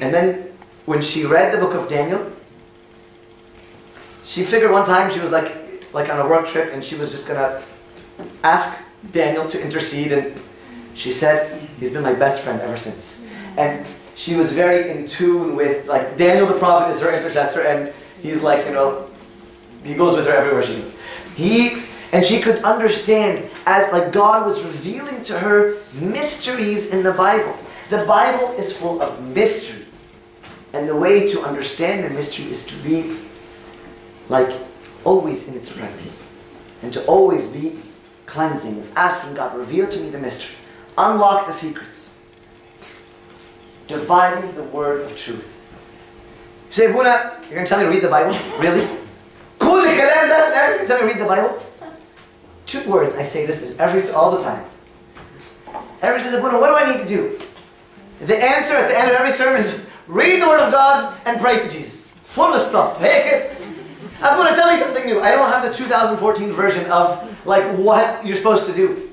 And 0.00 0.12
then 0.12 0.48
when 0.84 1.02
she 1.02 1.24
read 1.24 1.52
the 1.52 1.58
book 1.58 1.74
of 1.74 1.88
Daniel, 1.88 2.32
she 4.22 4.42
figured 4.42 4.72
one 4.72 4.84
time 4.84 5.12
she 5.12 5.20
was 5.20 5.30
like 5.30 5.52
like 5.92 6.10
on 6.10 6.18
a 6.18 6.28
work 6.28 6.46
trip 6.46 6.72
and 6.74 6.84
she 6.84 6.96
was 6.96 7.10
just 7.10 7.28
gonna 7.28 7.62
ask 8.42 8.86
Daniel 9.12 9.46
to 9.48 9.62
intercede 9.62 10.12
and 10.12 10.34
she 10.96 11.12
said 11.12 11.60
he's 11.78 11.92
been 11.92 12.02
my 12.02 12.14
best 12.14 12.42
friend 12.42 12.60
ever 12.60 12.76
since. 12.76 13.30
And 13.56 13.86
she 14.16 14.34
was 14.34 14.52
very 14.54 14.90
in 14.90 15.06
tune 15.06 15.54
with 15.54 15.86
like 15.86 16.16
Daniel 16.16 16.46
the 16.46 16.58
prophet 16.58 16.90
is 16.90 17.02
her 17.02 17.14
intercessor 17.14 17.60
and 17.60 17.92
he's 18.22 18.42
like, 18.42 18.66
you 18.66 18.72
know, 18.72 19.06
he 19.84 19.94
goes 19.94 20.16
with 20.16 20.26
her 20.26 20.32
everywhere 20.32 20.64
she 20.64 20.76
goes. 20.76 20.98
He 21.36 21.82
and 22.12 22.24
she 22.24 22.40
could 22.40 22.62
understand 22.64 23.50
as 23.66 23.92
like 23.92 24.10
God 24.12 24.46
was 24.46 24.64
revealing 24.64 25.22
to 25.24 25.38
her 25.38 25.76
mysteries 25.92 26.94
in 26.94 27.02
the 27.02 27.12
Bible. 27.12 27.54
The 27.90 28.04
Bible 28.06 28.52
is 28.52 28.76
full 28.76 29.02
of 29.02 29.22
mystery. 29.34 29.84
And 30.72 30.88
the 30.88 30.96
way 30.96 31.28
to 31.28 31.40
understand 31.42 32.04
the 32.04 32.10
mystery 32.10 32.46
is 32.46 32.66
to 32.66 32.76
be 32.82 33.18
like 34.28 34.50
always 35.04 35.48
in 35.48 35.56
its 35.56 35.70
presence. 35.70 36.34
And 36.82 36.92
to 36.94 37.04
always 37.06 37.50
be 37.50 37.78
cleansing, 38.24 38.86
asking 38.96 39.36
God, 39.36 39.56
reveal 39.56 39.88
to 39.88 40.00
me 40.00 40.08
the 40.10 40.18
mystery. 40.18 40.56
Unlock 40.98 41.46
the 41.46 41.52
secrets. 41.52 42.24
Dividing 43.88 44.54
the 44.54 44.64
word 44.64 45.02
of 45.02 45.16
truth. 45.16 45.52
You 46.66 46.72
say, 46.72 46.86
Buna, 46.86 47.40
you're 47.42 47.54
going 47.54 47.64
to 47.64 47.68
tell 47.68 47.78
me 47.78 47.84
to 47.84 47.90
read 47.90 48.02
the 48.02 48.08
Bible? 48.08 48.36
Really? 48.60 48.86
You're 50.86 50.86
tell 50.86 51.06
me 51.06 51.12
to 51.12 51.18
read 51.18 51.22
the 51.22 51.28
Bible? 51.28 51.62
Two 52.66 52.88
words, 52.90 53.16
I 53.16 53.22
say 53.22 53.46
this 53.46 53.76
every 53.78 54.10
all 54.12 54.36
the 54.36 54.42
time. 54.42 54.64
Everybody 56.02 56.22
says, 56.22 56.42
Buna, 56.42 56.60
what 56.60 56.68
do 56.68 56.76
I 56.76 56.96
need 56.96 57.02
to 57.02 57.08
do? 57.08 57.38
The 58.24 58.36
answer 58.36 58.74
at 58.74 58.88
the 58.88 58.98
end 58.98 59.10
of 59.10 59.16
every 59.16 59.30
sermon 59.30 59.60
is 59.60 59.84
read 60.06 60.40
the 60.40 60.48
Word 60.48 60.60
of 60.60 60.72
God 60.72 61.18
and 61.26 61.40
pray 61.40 61.58
to 61.58 61.68
Jesus. 61.68 62.18
Full 62.24 62.54
stop. 62.58 63.00
Hey, 63.00 63.52
I'm 64.22 64.38
going 64.38 64.48
to 64.48 64.58
tell 64.58 64.70
you 64.70 64.78
something 64.78 65.04
new. 65.04 65.20
I 65.20 65.32
don't 65.32 65.50
have 65.50 65.62
the 65.62 65.74
2014 65.74 66.52
version 66.52 66.90
of 66.90 67.46
like 67.46 67.64
what 67.76 68.24
you're 68.24 68.36
supposed 68.36 68.66
to 68.66 68.72
do. 68.72 69.10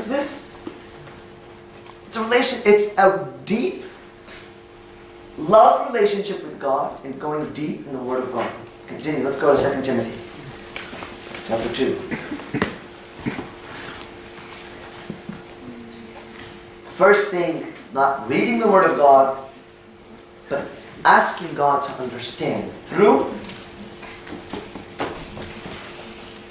What's 0.00 0.08
this? 0.08 0.58
It's 2.06 2.16
a 2.16 2.22
relation. 2.22 2.62
It's 2.64 2.96
a 2.96 3.30
deep 3.44 3.84
love 5.36 5.92
relationship 5.92 6.42
with 6.42 6.58
God 6.58 7.04
and 7.04 7.20
going 7.20 7.52
deep 7.52 7.86
in 7.86 7.92
the 7.92 7.98
Word 7.98 8.22
of 8.22 8.32
God. 8.32 8.50
Continue. 8.86 9.22
Let's 9.22 9.38
go 9.38 9.54
to 9.54 9.62
2 9.62 9.82
Timothy, 9.82 10.16
chapter 11.48 11.70
2. 11.74 11.94
First 16.96 17.30
thing, 17.30 17.66
not 17.92 18.26
reading 18.26 18.58
the 18.58 18.68
Word 18.68 18.90
of 18.90 18.96
God, 18.96 19.36
but 20.48 20.66
asking 21.04 21.54
God 21.54 21.82
to 21.82 21.92
understand 22.02 22.72
through 22.86 23.26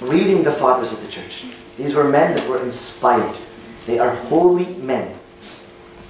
reading 0.08 0.44
the 0.44 0.52
fathers 0.52 0.92
of 0.92 1.04
the 1.04 1.10
church. 1.10 1.49
These 1.80 1.94
were 1.94 2.06
men 2.06 2.36
that 2.36 2.46
were 2.46 2.62
inspired. 2.62 3.34
They 3.86 3.98
are 3.98 4.10
holy 4.14 4.66
men. 4.74 5.18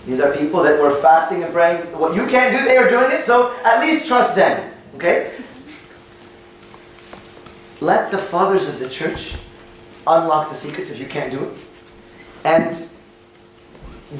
These 0.05 0.21
are 0.21 0.35
people 0.35 0.65
that 0.65 0.83
were 0.83 0.97
fasting 0.97 1.45
and 1.45 1.53
praying. 1.53 1.83
What 1.97 2.17
you 2.17 2.27
can't 2.27 2.59
do, 2.59 2.65
they 2.65 2.77
are 2.77 2.91
doing 2.91 3.13
it, 3.13 3.23
so 3.23 3.57
at 3.65 3.81
least 3.81 4.09
trust 4.09 4.35
them. 4.35 4.75
Okay? 4.97 5.31
Let 7.81 8.11
the 8.11 8.19
fathers 8.19 8.69
of 8.69 8.81
the 8.81 8.89
church 8.89 9.37
unlock 10.09 10.49
the 10.49 10.57
secrets 10.57 10.91
if 10.91 10.99
you 10.99 11.07
can't 11.07 11.31
do 11.31 11.45
it. 11.45 11.53
And 12.45 12.77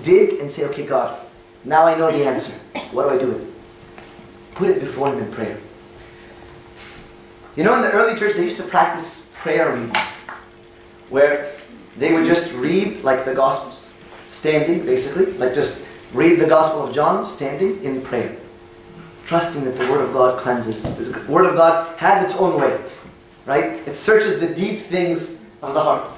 dig 0.05 0.39
and 0.39 0.49
say, 0.49 0.67
okay, 0.67 0.87
God, 0.87 1.19
now 1.65 1.85
I 1.85 1.99
know 1.99 2.13
the 2.13 2.27
answer. 2.27 2.55
What 2.93 3.09
do 3.09 3.11
I 3.11 3.19
do 3.19 3.27
with 3.27 3.43
it? 3.43 4.55
Put 4.55 4.71
it 4.71 4.79
before 4.79 5.13
Him 5.13 5.19
in 5.19 5.33
prayer. 5.33 5.59
You 7.57 7.65
know, 7.65 7.75
in 7.75 7.83
the 7.83 7.91
early 7.91 8.17
church, 8.17 8.37
they 8.37 8.45
used 8.45 8.59
to 8.59 8.63
practice 8.63 9.33
prayer 9.35 9.73
reading, 9.73 9.93
where 11.11 11.53
they 11.97 12.13
would 12.13 12.25
just 12.25 12.55
read, 12.55 13.03
like 13.03 13.25
the 13.25 13.35
Gospels, 13.35 13.99
standing, 14.29 14.87
basically, 14.87 15.33
like 15.35 15.55
just 15.55 15.85
read 16.15 16.39
the 16.41 16.47
Gospel 16.47 16.85
of 16.85 16.95
John, 16.95 17.27
standing 17.27 17.83
in 17.85 18.01
prayer, 18.03 18.35
trusting 19.27 19.65
that 19.65 19.77
the 19.77 19.91
Word 19.91 20.03
of 20.03 20.13
God 20.13 20.39
cleanses. 20.39 20.83
The 20.83 21.31
Word 21.31 21.47
of 21.47 21.57
God 21.57 21.99
has 21.99 22.25
its 22.25 22.41
own 22.41 22.61
way, 22.61 22.81
right? 23.45 23.87
It 23.87 23.97
searches 23.97 24.41
the 24.41 24.55
deep 24.55 24.79
things 24.79 25.45
of 25.63 25.75
the 25.75 25.81
heart. 25.81 26.09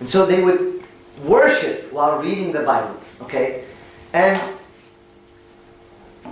And 0.00 0.08
so 0.08 0.26
they 0.26 0.42
would 0.42 0.82
worship 1.24 1.92
while 1.92 2.22
reading 2.22 2.52
the 2.52 2.62
Bible, 2.62 3.00
okay? 3.22 3.64
And 4.12 4.40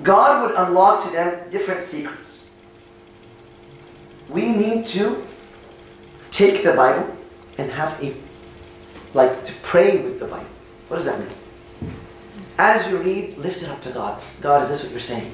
God 0.02 0.42
would 0.42 0.56
unlock 0.56 1.04
to 1.04 1.10
them 1.10 1.50
different 1.50 1.82
secrets. 1.82 2.50
We 4.28 4.54
need 4.54 4.86
to 4.86 5.24
take 6.34 6.64
the 6.64 6.72
Bible 6.72 7.16
and 7.58 7.70
have 7.70 8.02
a, 8.02 8.12
like, 9.14 9.44
to 9.44 9.52
pray 9.62 10.02
with 10.02 10.18
the 10.18 10.26
Bible. 10.26 10.50
What 10.88 10.96
does 10.96 11.06
that 11.06 11.20
mean? 11.20 11.92
As 12.58 12.90
you 12.90 12.98
read, 12.98 13.38
lift 13.38 13.62
it 13.62 13.68
up 13.68 13.80
to 13.82 13.90
God. 13.90 14.20
God, 14.40 14.62
is 14.62 14.68
this 14.68 14.82
what 14.82 14.90
you're 14.90 15.00
saying? 15.00 15.32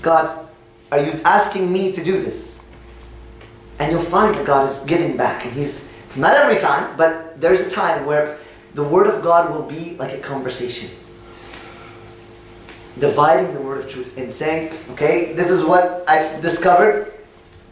God, 0.00 0.48
are 0.90 0.98
you 0.98 1.12
asking 1.24 1.70
me 1.70 1.92
to 1.92 2.02
do 2.02 2.22
this? 2.22 2.70
And 3.78 3.92
you'll 3.92 4.00
find 4.00 4.34
that 4.34 4.46
God 4.46 4.68
is 4.68 4.84
giving 4.84 5.16
back. 5.18 5.44
And 5.44 5.52
He's, 5.52 5.92
not 6.16 6.36
every 6.36 6.58
time, 6.58 6.96
but 6.96 7.38
there's 7.38 7.60
a 7.60 7.70
time 7.70 8.06
where 8.06 8.38
the 8.72 8.82
Word 8.84 9.06
of 9.06 9.22
God 9.22 9.50
will 9.50 9.68
be 9.68 9.96
like 9.96 10.12
a 10.12 10.20
conversation 10.20 10.88
dividing 12.98 13.54
the 13.54 13.60
word 13.60 13.84
of 13.84 13.90
truth 13.90 14.16
and 14.18 14.32
saying, 14.32 14.72
okay, 14.90 15.32
this 15.32 15.50
is 15.50 15.64
what 15.64 16.04
I've 16.06 16.42
discovered. 16.42 17.12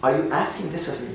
Are 0.03 0.17
you 0.17 0.31
asking 0.33 0.73
this 0.73 0.89
of 0.89 1.09
me? 1.09 1.15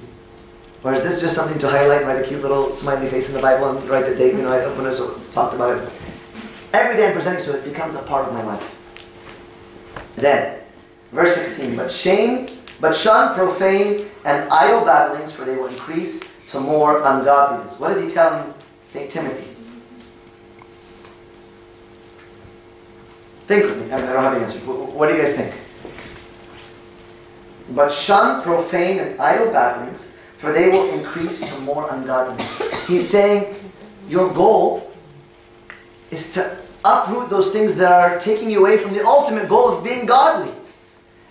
Or 0.85 0.93
is 0.93 1.01
this 1.01 1.19
just 1.19 1.33
something 1.33 1.57
to 1.57 1.67
highlight, 1.67 2.05
write 2.05 2.23
a 2.23 2.23
cute 2.23 2.43
little 2.43 2.71
smiley 2.71 3.07
face 3.07 3.27
in 3.29 3.35
the 3.35 3.41
Bible 3.41 3.75
and 3.75 3.89
write 3.89 4.05
the 4.05 4.13
date, 4.13 4.35
you 4.35 4.43
know, 4.43 4.51
I 4.51 4.67
when 4.77 4.85
I 4.85 4.93
talked 5.31 5.55
about 5.55 5.79
it. 5.79 5.89
Every 6.73 6.95
day 6.95 7.07
I'm 7.07 7.13
presenting 7.13 7.41
so 7.41 7.55
it 7.55 7.63
becomes 7.63 7.95
a 7.95 8.03
part 8.03 8.27
of 8.27 8.35
my 8.35 8.43
life. 8.43 8.71
Then, 10.15 10.59
verse 11.11 11.33
16, 11.33 11.75
but 11.75 11.91
shame, 11.91 12.47
but 12.79 12.95
shun 12.95 13.33
profane 13.33 14.05
and 14.25 14.47
idle 14.51 14.85
babblings, 14.85 15.35
for 15.35 15.43
they 15.43 15.55
will 15.55 15.69
increase 15.69 16.21
to 16.49 16.59
more 16.59 16.99
ungodliness. 16.99 17.79
What 17.79 17.89
is 17.91 18.03
he 18.03 18.07
telling 18.07 18.53
St. 18.85 19.09
Timothy? 19.09 19.49
Think 23.47 23.63
with 23.63 23.79
me. 23.79 23.91
I, 23.91 24.01
don't 24.01 24.23
have 24.23 24.35
the 24.35 24.41
answer. 24.41 24.59
What 24.67 25.07
do 25.07 25.15
you 25.15 25.21
guys 25.21 25.35
think? 25.35 25.51
But 27.71 27.91
shun 27.91 28.43
profane 28.43 28.99
and 28.99 29.19
idle 29.19 29.51
babblings, 29.51 30.14
for 30.37 30.51
they 30.51 30.69
will 30.69 30.89
increase 30.97 31.41
to 31.49 31.61
more 31.61 31.87
ungodliness. 31.93 32.87
He's 32.87 33.09
saying 33.09 33.55
your 34.07 34.31
goal 34.33 34.91
is 36.11 36.33
to 36.33 36.57
uproot 36.83 37.29
those 37.29 37.51
things 37.51 37.75
that 37.77 37.91
are 37.91 38.19
taking 38.19 38.51
you 38.51 38.59
away 38.59 38.77
from 38.77 38.93
the 38.93 39.03
ultimate 39.05 39.49
goal 39.49 39.69
of 39.69 39.83
being 39.83 40.05
godly, 40.05 40.51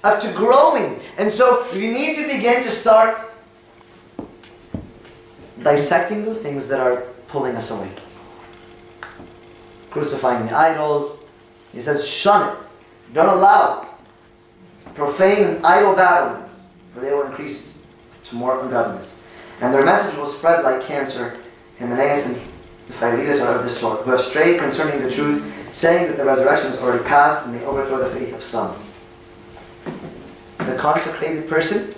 of 0.03 0.21
to 0.21 0.33
growing. 0.33 1.01
And 1.17 1.31
so 1.31 1.71
you 1.73 1.93
need 1.93 2.17
to 2.17 2.27
begin 2.27 2.63
to 2.65 2.71
start 2.71 3.31
dissecting 5.63 6.25
the 6.25 6.35
things 6.35 6.69
that 6.69 6.81
are 6.81 7.03
pulling 7.29 7.55
us 7.57 7.71
away. 7.71 7.91
Crucifying 9.91 10.47
the 10.47 10.57
idols. 10.57 11.25
He 11.73 11.81
says, 11.81 12.07
shun 12.07 12.49
it. 12.49 12.59
Don't 13.13 13.29
allow 13.29 13.83
it. 13.83 13.89
Profane 14.95 15.45
and 15.45 15.67
idle 15.67 15.95
for 16.89 17.01
they 17.01 17.13
will 17.13 17.27
increase 17.27 17.64
more 18.35 18.61
ungodliness. 18.61 19.23
And 19.61 19.73
their 19.73 19.85
message 19.85 20.17
will 20.17 20.27
spread 20.27 20.65
like 20.65 20.83
cancer. 20.83 21.39
Hymenaeus 21.79 22.27
and 22.27 22.37
Philetus 22.89 23.41
are 23.41 23.57
of 23.57 23.65
this 23.65 23.79
sort, 23.79 24.03
who 24.03 24.11
have 24.11 24.21
strayed 24.21 24.59
concerning 24.61 25.01
the 25.01 25.11
truth, 25.11 25.73
saying 25.73 26.09
that 26.09 26.17
the 26.17 26.25
resurrection 26.25 26.71
is 26.71 26.79
already 26.81 27.03
past, 27.05 27.47
and 27.47 27.55
they 27.55 27.65
overthrow 27.65 27.99
the 27.99 28.11
faith 28.11 28.35
of 28.35 28.43
some. 28.43 28.77
The 30.59 30.77
consecrated 30.77 31.49
person 31.49 31.95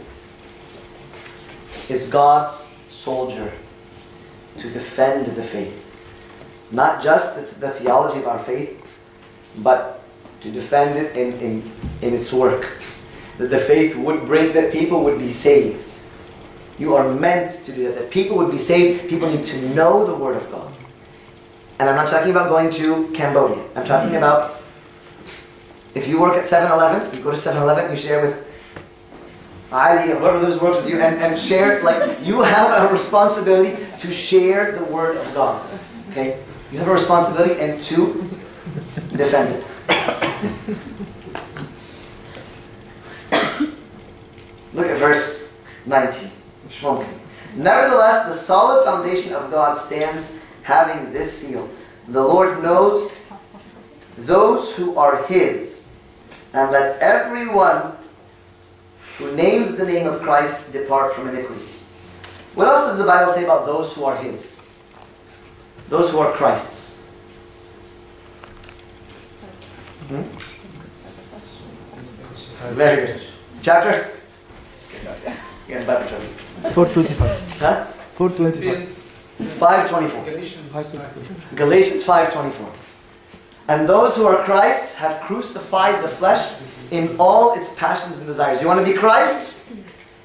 is 1.89 2.09
God's 2.11 2.55
soldier 2.55 3.53
to 4.59 4.71
defend 4.71 5.27
the 5.27 5.43
faith. 5.43 5.83
Not 6.73 7.03
just 7.03 7.61
the, 7.61 7.71
theology 7.71 8.21
of 8.21 8.27
our 8.27 8.39
faith, 8.39 8.83
but 9.59 10.03
to 10.41 10.51
defend 10.51 10.99
it 10.99 11.17
in, 11.17 11.39
in, 11.41 11.73
in 12.03 12.15
its 12.15 12.33
work. 12.33 12.81
That 13.39 13.51
the 13.51 13.59
faith 13.59 13.97
would 13.97 14.25
bring, 14.25 14.53
that 14.55 14.73
people 14.73 15.05
would 15.05 15.19
be 15.19 15.29
saved. 15.29 15.93
You 16.79 16.95
are 16.95 17.13
meant 17.15 17.53
to 17.65 17.73
do 17.73 17.85
that. 17.85 17.95
That 17.95 18.11
people 18.11 18.37
would 18.37 18.51
be 18.51 18.59
saved. 18.59 19.09
People 19.09 19.31
need 19.31 19.45
to 19.47 19.75
know 19.75 20.07
the 20.07 20.15
Word 20.15 20.37
of 20.37 20.51
God. 20.51 20.73
And 21.79 21.89
I'm 21.89 21.97
not 21.97 22.09
talking 22.09 22.31
about 22.31 22.49
going 22.49 22.71
to 22.71 23.11
Cambodia. 23.13 23.63
I'm 23.75 23.87
talking 23.87 24.11
mm-hmm. 24.11 24.17
about 24.17 24.63
if 25.95 26.09
you 26.09 26.21
work 26.21 26.37
at 26.37 26.45
7-Eleven, 26.45 27.17
you 27.17 27.25
go 27.25 27.31
to 27.31 27.37
7-Eleven, 27.37 27.91
you 27.91 27.97
share 27.97 28.21
with 28.21 28.43
Ali 29.73 30.13
or 30.13 30.17
whoever 30.17 30.39
lives 30.39 30.61
works 30.61 30.83
with 30.83 30.91
you, 30.91 31.01
and, 31.01 31.21
and 31.21 31.39
share, 31.39 31.83
like, 31.83 32.19
you 32.23 32.43
have 32.43 32.89
a 32.89 32.93
responsibility 32.93 33.77
to 33.99 34.13
share 34.13 34.73
the 34.73 34.85
Word 34.93 35.17
of 35.17 35.35
God. 35.35 35.67
Okay? 36.11 36.43
You 36.71 36.79
have 36.79 36.89
a 36.89 36.93
responsibility 36.93 37.61
and 37.61 37.81
to 37.81 38.13
defend 39.17 39.55
it. 39.55 39.65
Look 44.75 44.87
at 44.87 44.99
verse 44.99 45.59
19. 45.87 46.31
Nevertheless, 47.57 48.27
the 48.29 48.35
solid 48.35 48.85
foundation 48.85 49.33
of 49.33 49.51
God 49.51 49.77
stands 49.77 50.39
having 50.63 51.13
this 51.13 51.33
seal. 51.33 51.71
The 52.09 52.21
Lord 52.21 52.63
knows 52.63 53.19
those 54.17 54.77
who 54.77 54.97
are 54.97 55.25
His, 55.25 55.93
and 56.53 56.71
let 56.71 57.01
everyone 57.01 57.93
who 59.19 59.35
names 59.35 59.77
the 59.77 59.87
name 59.87 60.07
of 60.07 60.21
Christ 60.21 60.73
depart 60.73 61.13
from 61.13 61.29
iniquity. 61.29 61.65
What 62.55 62.69
else 62.69 62.87
does 62.87 62.99
the 62.99 63.05
Bible 63.05 63.33
say 63.33 63.45
about 63.45 63.67
those 63.67 63.95
who 63.95 64.05
are 64.05 64.17
His? 64.17 64.63
Those 65.89 66.11
who 66.13 66.19
are 66.19 66.33
Christ's. 66.33 67.07
Hmm? 70.09 70.23
Very 72.75 73.07
good. 73.07 73.23
Chapter? 73.63 74.13
Yeah, 75.69 75.85
Bible 75.85 76.07
chapter. 76.09 76.71
425. 76.71 77.59
Huh? 77.59 77.85
425. 77.85 78.89
524. 78.89 80.25
Galatians 81.57 82.07
5.24. 82.07 82.73
And 83.69 83.89
those 83.89 84.17
who 84.17 84.27
are 84.27 84.45
Christ's 84.45 84.95
have 84.97 85.21
crucified 85.23 86.05
the 86.05 86.09
flesh 86.09 86.55
in 86.93 87.17
all 87.19 87.59
its 87.59 87.75
passions 87.75 88.19
and 88.19 88.27
desires. 88.27 88.63
You 88.63 88.69
want 88.69 88.87
to 88.87 88.93
be 88.93 88.97
Christ's? 88.97 89.69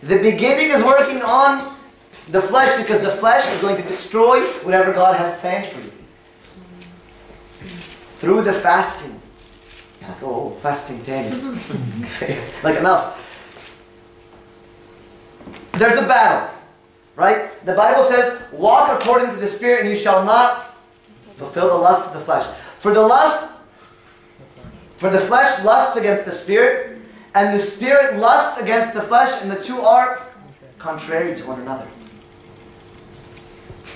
The 0.03 0.17
beginning 0.17 0.69
is 0.69 0.83
working 0.83 1.23
on 1.23 1.75
the 2.29 2.41
flesh 2.41 2.77
because 2.77 3.01
the 3.01 3.09
flesh 3.09 3.51
is 3.51 3.61
going 3.61 3.77
to 3.81 3.87
destroy 3.87 4.41
whatever 4.63 4.93
God 4.93 5.17
has 5.17 5.39
planned 5.39 5.65
for 5.65 5.81
you. 5.81 5.91
Through 8.19 8.43
the 8.43 8.53
fasting. 8.53 9.19
Like, 10.01 10.21
oh, 10.21 10.51
fasting 10.61 11.03
10. 11.03 11.59
like 12.63 12.77
enough. 12.77 13.17
There's 15.81 15.97
a 15.97 16.07
battle. 16.07 16.47
Right? 17.15 17.49
The 17.65 17.73
Bible 17.73 18.03
says, 18.03 18.39
walk 18.51 19.01
according 19.01 19.31
to 19.31 19.37
the 19.37 19.47
Spirit 19.47 19.81
and 19.81 19.89
you 19.89 19.95
shall 19.95 20.23
not 20.23 20.75
fulfill 21.37 21.69
the 21.69 21.75
lust 21.75 22.13
of 22.13 22.19
the 22.19 22.23
flesh. 22.23 22.45
For 22.77 22.93
the 22.93 23.01
lust, 23.01 23.59
for 24.97 25.09
the 25.09 25.17
flesh 25.17 25.63
lusts 25.63 25.97
against 25.97 26.25
the 26.25 26.31
Spirit, 26.31 26.99
and 27.33 27.51
the 27.51 27.57
Spirit 27.57 28.19
lusts 28.19 28.61
against 28.61 28.93
the 28.93 29.01
flesh, 29.01 29.41
and 29.41 29.49
the 29.49 29.59
two 29.59 29.81
are 29.81 30.21
contrary 30.77 31.35
to 31.35 31.47
one 31.47 31.59
another. 31.61 31.87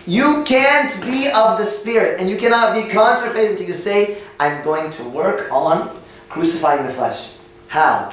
You 0.08 0.44
can't 0.48 1.00
be 1.02 1.30
of 1.30 1.60
the 1.60 1.66
Spirit, 1.66 2.20
and 2.20 2.28
you 2.28 2.38
cannot 2.38 2.74
be 2.74 2.92
consecrated 2.92 3.52
until 3.52 3.68
you 3.68 3.76
say, 3.76 4.24
I'm 4.40 4.64
going 4.64 4.90
to 4.94 5.04
work 5.04 5.52
on 5.52 5.96
crucifying 6.30 6.84
the 6.88 6.94
flesh. 6.94 7.34
How? 7.68 8.12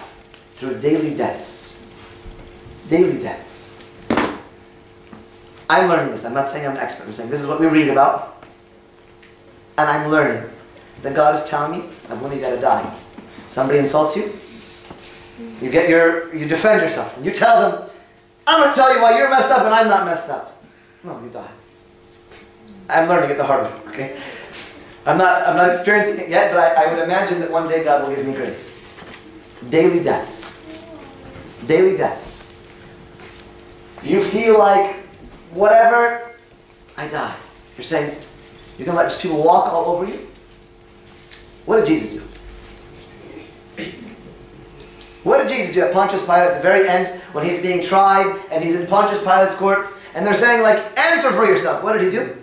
Through 0.57 0.81
daily 0.81 1.15
deaths. 1.17 1.83
Daily 2.91 3.23
deaths. 3.23 3.52
I'm 5.73 5.89
learning 5.89 6.13
this. 6.13 6.27
I'm 6.27 6.35
not 6.35 6.51
saying 6.51 6.67
I'm 6.67 6.73
an 6.73 6.83
expert. 6.83 7.07
I'm 7.07 7.15
saying 7.15 7.31
this 7.31 7.41
is 7.41 7.47
what 7.47 7.59
we 7.59 7.67
read 7.67 7.89
about. 7.89 8.45
And 9.79 9.89
I'm 9.89 10.11
learning 10.11 10.51
that 11.01 11.15
God 11.17 11.35
is 11.35 11.49
telling 11.49 11.81
me 11.81 11.89
I'm 12.11 12.23
only 12.23 12.39
going 12.41 12.55
to 12.55 12.61
die. 12.61 12.95
Somebody 13.49 13.79
insults 13.79 14.15
you. 14.15 14.35
You 15.63 15.71
get 15.71 15.89
your, 15.89 16.35
you 16.35 16.47
defend 16.47 16.83
yourself. 16.83 17.19
You 17.23 17.31
tell 17.31 17.71
them, 17.71 17.91
I'm 18.47 18.61
going 18.61 18.71
to 18.71 18.77
tell 18.77 18.95
you 18.95 19.01
why 19.01 19.17
you're 19.17 19.31
messed 19.31 19.51
up 19.51 19.65
and 19.65 19.75
I'm 19.75 19.89
not 19.89 20.05
messed 20.05 20.29
up. 20.29 20.63
No, 21.03 21.19
you 21.23 21.31
die. 21.31 21.51
I'm 22.91 23.09
learning 23.09 23.31
it 23.31 23.39
the 23.39 23.45
hard 23.45 23.65
way, 23.65 23.91
okay? 23.93 24.21
I'm 25.07 25.17
not, 25.17 25.49
I'm 25.49 25.57
not 25.57 25.71
experiencing 25.71 26.21
it 26.21 26.29
yet, 26.29 26.53
but 26.53 26.61
I, 26.61 26.85
I 26.85 26.93
would 26.93 27.03
imagine 27.03 27.41
that 27.41 27.51
one 27.51 27.67
day 27.67 27.83
God 27.83 28.07
will 28.07 28.15
give 28.15 28.27
me 28.27 28.35
grace. 28.35 28.85
Daily 29.71 30.05
deaths. 30.05 30.67
Daily 31.67 31.97
deaths. 31.97 32.53
You 34.03 34.23
feel 34.23 34.59
like 34.59 35.02
whatever, 35.53 36.33
I 36.97 37.09
die. 37.09 37.35
You're 37.77 37.85
saying, 37.85 38.17
you're 38.79 38.87
going 38.87 38.97
to 38.97 39.03
let 39.03 39.11
just 39.11 39.23
people 39.23 39.43
walk 39.43 39.73
all 39.73 39.97
over 39.97 40.07
you? 40.11 40.29
What 41.65 41.79
did 41.79 41.87
Jesus 41.87 42.17
do? 42.17 42.23
What 45.25 45.39
did 45.39 45.49
Jesus 45.49 45.75
do 45.75 45.83
at 45.83 45.93
Pontius 45.93 46.25
Pilate 46.25 46.51
at 46.51 46.55
the 46.57 46.63
very 46.63 46.89
end 46.89 47.21
when 47.33 47.45
he's 47.45 47.63
being 47.63 47.83
tried 47.83 48.41
and 48.51 48.63
he's 48.63 48.75
in 48.79 48.87
Pontius 48.89 49.23
Pilate's 49.23 49.55
court 49.55 49.87
and 50.15 50.27
they're 50.27 50.35
saying 50.35 50.63
like, 50.63 50.99
answer 50.99 51.31
for 51.31 51.45
yourself. 51.47 51.83
What 51.83 51.93
did 51.99 52.03
he 52.03 52.11
do? 52.11 52.37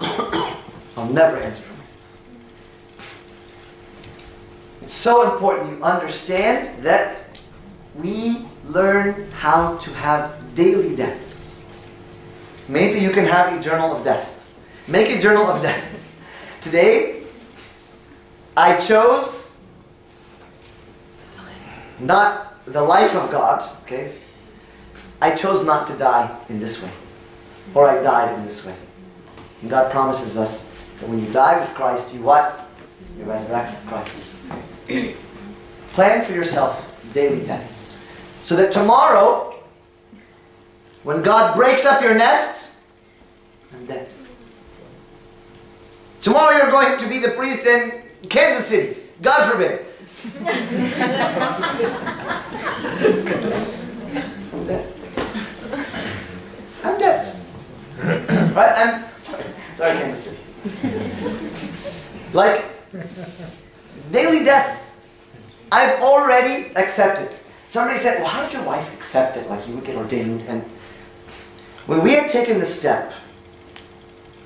I'll 0.96 1.08
never 1.08 1.38
answer 1.38 1.62
for 1.62 1.78
myself. 1.78 2.08
It's 4.82 4.94
so 4.94 5.32
important 5.32 5.70
you 5.70 5.82
understand 5.82 6.84
that 6.84 7.16
we 7.94 8.44
learn 8.64 9.30
how 9.32 9.76
to 9.78 9.90
have 9.94 10.54
daily 10.54 10.94
deaths. 10.94 11.31
Maybe 12.68 13.00
you 13.00 13.10
can 13.10 13.24
have 13.24 13.58
a 13.58 13.62
journal 13.62 13.94
of 13.94 14.04
death. 14.04 14.38
Make 14.88 15.10
a 15.16 15.20
journal 15.20 15.46
of 15.46 15.62
death. 15.62 15.98
Today, 16.60 17.22
I 18.56 18.78
chose 18.78 19.60
not 21.98 22.64
the 22.66 22.82
life 22.82 23.14
of 23.14 23.30
God, 23.30 23.62
okay? 23.82 24.16
I 25.20 25.34
chose 25.34 25.64
not 25.64 25.86
to 25.86 25.96
die 25.98 26.36
in 26.48 26.60
this 26.60 26.82
way. 26.82 26.90
Or 27.74 27.88
I 27.88 28.02
died 28.02 28.36
in 28.36 28.44
this 28.44 28.66
way. 28.66 28.74
And 29.62 29.70
God 29.70 29.90
promises 29.90 30.36
us 30.36 30.74
that 31.00 31.08
when 31.08 31.24
you 31.24 31.32
die 31.32 31.60
with 31.60 31.72
Christ, 31.74 32.14
you 32.14 32.22
what? 32.22 32.68
You 33.18 33.24
resurrect 33.24 33.70
with 33.72 33.86
Christ. 33.86 34.36
Plan 35.92 36.24
for 36.24 36.32
yourself 36.32 36.88
daily 37.14 37.46
deaths. 37.46 37.96
So 38.42 38.56
that 38.56 38.72
tomorrow, 38.72 39.51
when 41.02 41.22
God 41.22 41.56
breaks 41.56 41.84
up 41.84 42.00
your 42.02 42.14
nest, 42.14 42.80
I'm 43.74 43.86
dead. 43.86 44.08
Tomorrow 46.20 46.56
you're 46.56 46.70
going 46.70 46.96
to 46.98 47.08
be 47.08 47.18
the 47.18 47.30
priest 47.30 47.66
in 47.66 48.02
Kansas 48.28 48.66
City. 48.66 49.00
God 49.20 49.50
forbid. 49.50 49.86
I'm 54.52 54.66
dead. 54.66 54.94
I'm 56.84 56.98
dead. 56.98 57.36
right? 58.54 58.72
I'm 58.76 59.04
sorry. 59.18 59.44
Sorry, 59.74 59.98
Kansas 59.98 60.38
City. 60.38 60.42
like 62.32 62.64
daily 64.12 64.44
deaths. 64.44 65.04
I've 65.72 66.00
already 66.02 66.72
accepted. 66.76 67.30
Somebody 67.66 67.98
said, 67.98 68.18
Well, 68.20 68.28
how 68.28 68.42
did 68.44 68.52
your 68.52 68.64
wife 68.64 68.94
accept 68.94 69.36
it? 69.38 69.48
Like 69.48 69.66
you 69.66 69.74
would 69.74 69.84
get 69.84 69.96
ordained 69.96 70.42
and 70.42 70.62
when 71.86 72.02
we 72.02 72.12
had 72.12 72.30
taken 72.30 72.58
the 72.58 72.66
step 72.66 73.12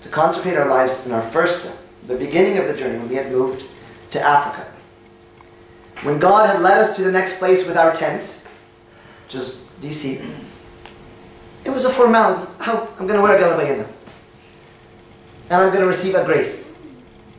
to 0.02 0.08
consecrate 0.08 0.56
our 0.56 0.68
lives 0.68 1.06
in 1.06 1.12
our 1.12 1.22
first 1.22 1.62
step, 1.62 1.76
the 2.06 2.16
beginning 2.16 2.58
of 2.58 2.66
the 2.68 2.76
journey, 2.76 2.98
when 2.98 3.08
we 3.08 3.16
had 3.16 3.30
moved 3.30 3.64
to 4.12 4.20
Africa. 4.20 4.70
When 6.02 6.18
God 6.18 6.48
had 6.48 6.60
led 6.60 6.78
us 6.78 6.96
to 6.96 7.02
the 7.02 7.12
next 7.12 7.38
place 7.38 7.66
with 7.66 7.76
our 7.76 7.92
tent, 7.92 8.42
which 9.24 9.34
is 9.34 9.68
DC, 9.80 10.24
it 11.64 11.70
was 11.70 11.84
a 11.84 11.90
formality. 11.90 12.50
Oh, 12.60 12.94
I'm 12.98 13.06
going 13.06 13.18
to 13.18 13.22
wear 13.22 13.36
a 13.36 13.40
galabayana. 13.40 13.86
And 15.50 15.62
I'm 15.62 15.70
going 15.70 15.82
to 15.82 15.88
receive 15.88 16.14
a 16.14 16.24
grace. 16.24 16.80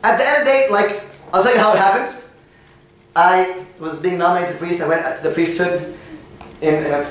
At 0.02 0.18
the 0.18 0.26
end 0.26 0.40
of 0.40 0.44
the 0.46 0.50
day, 0.50 0.68
like, 0.70 1.02
I'll 1.32 1.42
tell 1.42 1.54
you 1.54 1.60
how 1.60 1.72
it 1.72 1.78
happened. 1.78 2.22
I 3.16 3.64
was 3.78 3.96
being 3.96 4.18
nominated 4.18 4.58
priest. 4.58 4.80
I 4.80 4.88
went 4.88 5.16
to 5.16 5.22
the 5.22 5.32
priesthood 5.32 5.96
in, 6.60 6.74
in 6.74 6.92
a 6.92 7.04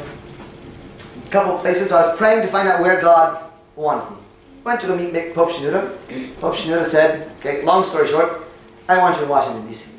couple 1.37 1.57
places. 1.59 1.89
So 1.89 1.97
I 1.97 2.07
was 2.07 2.17
praying 2.17 2.41
to 2.41 2.47
find 2.47 2.67
out 2.67 2.81
where 2.81 2.99
God 2.99 3.49
wanted 3.75 4.09
me. 4.11 4.17
Went 4.63 4.81
to 4.81 4.87
go 4.87 4.95
meet 4.95 5.33
Pope 5.33 5.49
Shenouda. 5.49 6.39
Pope 6.39 6.55
Shenouda 6.55 6.83
said, 6.83 7.31
okay, 7.39 7.63
long 7.63 7.83
story 7.83 8.07
short, 8.07 8.43
I 8.89 8.97
want 8.97 9.17
you 9.17 9.23
in 9.23 9.29
Washington, 9.29 9.67
D.C. 9.67 9.97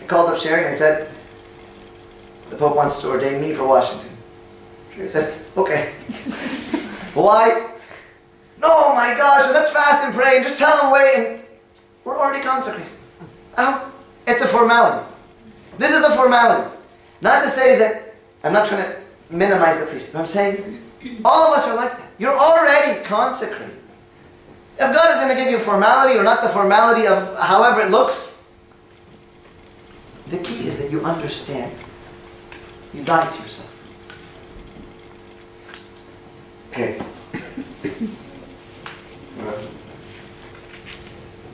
I 0.00 0.06
called 0.06 0.30
up 0.30 0.38
Sherry 0.38 0.64
and 0.64 0.70
I 0.70 0.74
said, 0.74 1.10
the 2.50 2.56
Pope 2.56 2.76
wants 2.76 3.00
to 3.02 3.08
ordain 3.08 3.40
me 3.40 3.52
for 3.52 3.66
Washington. 3.66 4.10
Sherry 4.94 5.08
said, 5.08 5.40
okay. 5.56 5.92
Why? 7.14 7.70
No, 8.58 8.94
my 8.94 9.14
gosh, 9.14 9.50
let's 9.52 9.72
fast 9.72 10.04
and 10.04 10.14
pray 10.14 10.36
and 10.36 10.44
just 10.44 10.58
tell 10.58 10.86
him 10.86 10.92
wait 10.92 11.14
and 11.16 11.44
we're 12.04 12.18
already 12.18 12.42
consecrated. 12.42 12.92
Oh, 13.56 13.92
it's 14.26 14.42
a 14.42 14.46
formality. 14.46 15.06
This 15.78 15.94
is 15.94 16.04
a 16.04 16.10
formality. 16.10 16.68
Not 17.20 17.42
to 17.42 17.48
say 17.48 17.78
that 17.78 18.14
I'm 18.42 18.52
not 18.52 18.66
trying 18.66 18.84
to 18.84 19.00
minimize 19.30 19.80
the 19.80 19.86
priesthood. 19.86 20.20
I'm 20.20 20.26
saying 20.26 20.82
all 21.24 21.52
of 21.52 21.58
us 21.58 21.68
are 21.68 21.76
like 21.76 21.96
that. 21.96 22.08
You're 22.18 22.36
already 22.36 23.02
consecrated. 23.04 23.76
If 24.78 24.94
God 24.94 25.10
is 25.10 25.16
going 25.16 25.28
to 25.28 25.42
give 25.42 25.50
you 25.50 25.58
formality 25.58 26.18
or 26.18 26.22
not 26.22 26.42
the 26.42 26.48
formality 26.48 27.06
of 27.06 27.36
however 27.38 27.82
it 27.82 27.90
looks, 27.90 28.42
the 30.28 30.38
key 30.38 30.66
is 30.66 30.80
that 30.80 30.90
you 30.90 31.02
understand. 31.04 31.74
You 32.94 33.04
die 33.04 33.26
to 33.28 33.42
yourself. 33.42 33.70
Okay. 36.70 36.98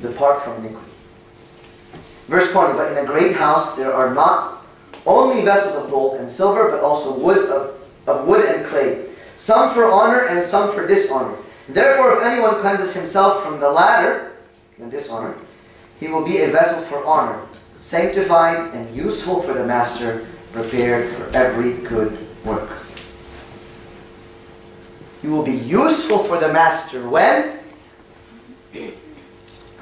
Depart 0.03 0.43
from 0.43 0.65
iniquity. 0.65 0.91
Verse 2.29 2.53
20, 2.53 2.73
but 2.75 2.93
in 2.93 2.99
a 2.99 3.07
great 3.07 3.35
house 3.35 3.77
there 3.77 3.93
are 3.93 4.15
not 4.15 4.56
only 5.07 5.45
vessels 5.45 5.83
of 5.83 5.90
gold 5.90 6.21
and 6.21 6.29
silver, 6.29 6.71
but 6.71 6.81
also 6.81 7.19
wood 7.19 7.49
of, 7.49 7.81
of 8.07 8.27
wood 8.27 8.45
and 8.45 8.66
clay, 8.66 9.07
some 9.37 9.71
for 9.71 9.87
honor 9.87 10.27
and 10.27 10.45
some 10.45 10.73
for 10.73 10.87
dishonor. 10.87 11.37
Therefore, 11.69 12.16
if 12.16 12.23
anyone 12.23 12.59
cleanses 12.59 12.95
himself 12.95 13.42
from 13.42 13.61
the 13.61 13.71
latter, 13.71 14.33
the 14.79 14.87
dishonor, 14.87 15.35
he 15.99 16.09
will 16.09 16.25
be 16.25 16.38
a 16.38 16.49
vessel 16.49 16.81
for 16.81 17.05
honor, 17.05 17.40
sanctified 17.77 18.75
and 18.75 18.95
useful 18.95 19.42
for 19.42 19.55
the 19.55 19.64
master, 19.64 20.27
prepared 20.53 21.09
for 21.09 21.29
every 21.37 21.75
good 21.87 22.16
work. 22.45 22.71
You 25.23 25.31
will 25.31 25.45
be 25.45 25.57
useful 25.57 26.19
for 26.19 26.38
the 26.38 26.53
master 26.53 27.09
when 27.09 27.59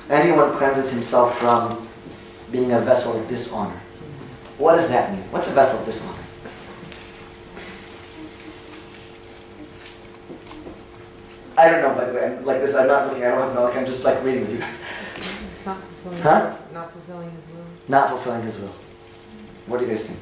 anyone 0.08 0.52
cleanses 0.52 0.92
himself 0.92 1.38
from 1.38 1.86
being 2.50 2.72
a 2.72 2.80
vessel 2.80 3.20
of 3.20 3.28
dishonor. 3.28 3.80
What 4.58 4.76
does 4.76 4.88
that 4.90 5.12
mean? 5.12 5.22
What's 5.30 5.50
a 5.50 5.54
vessel 5.54 5.80
of 5.80 5.84
dishonor? 5.84 6.18
I 11.56 11.70
don't 11.70 11.82
know, 11.82 11.94
by 11.94 12.06
the 12.06 12.14
way. 12.14 12.26
I'm 12.36 12.44
like 12.44 12.60
this. 12.60 12.74
I'm 12.74 12.88
not 12.88 13.06
looking. 13.08 13.24
I 13.24 13.28
don't 13.28 13.40
have 13.40 13.54
no. 13.54 13.62
Like 13.64 13.76
I'm 13.76 13.86
just 13.86 14.04
like 14.04 14.22
reading 14.24 14.40
with 14.42 14.52
you 14.52 14.58
guys. 14.58 14.82
Not 15.64 15.78
fulfilling, 15.78 16.22
Huh? 16.22 16.56
not 16.72 16.92
fulfilling 16.92 17.30
his 17.30 17.50
will. 17.50 17.64
Not 17.88 18.08
fulfilling 18.10 18.42
His 18.42 18.60
will. 18.60 18.74
What 19.66 19.78
do 19.78 19.84
you 19.84 19.90
guys 19.90 20.06
think? 20.10 20.20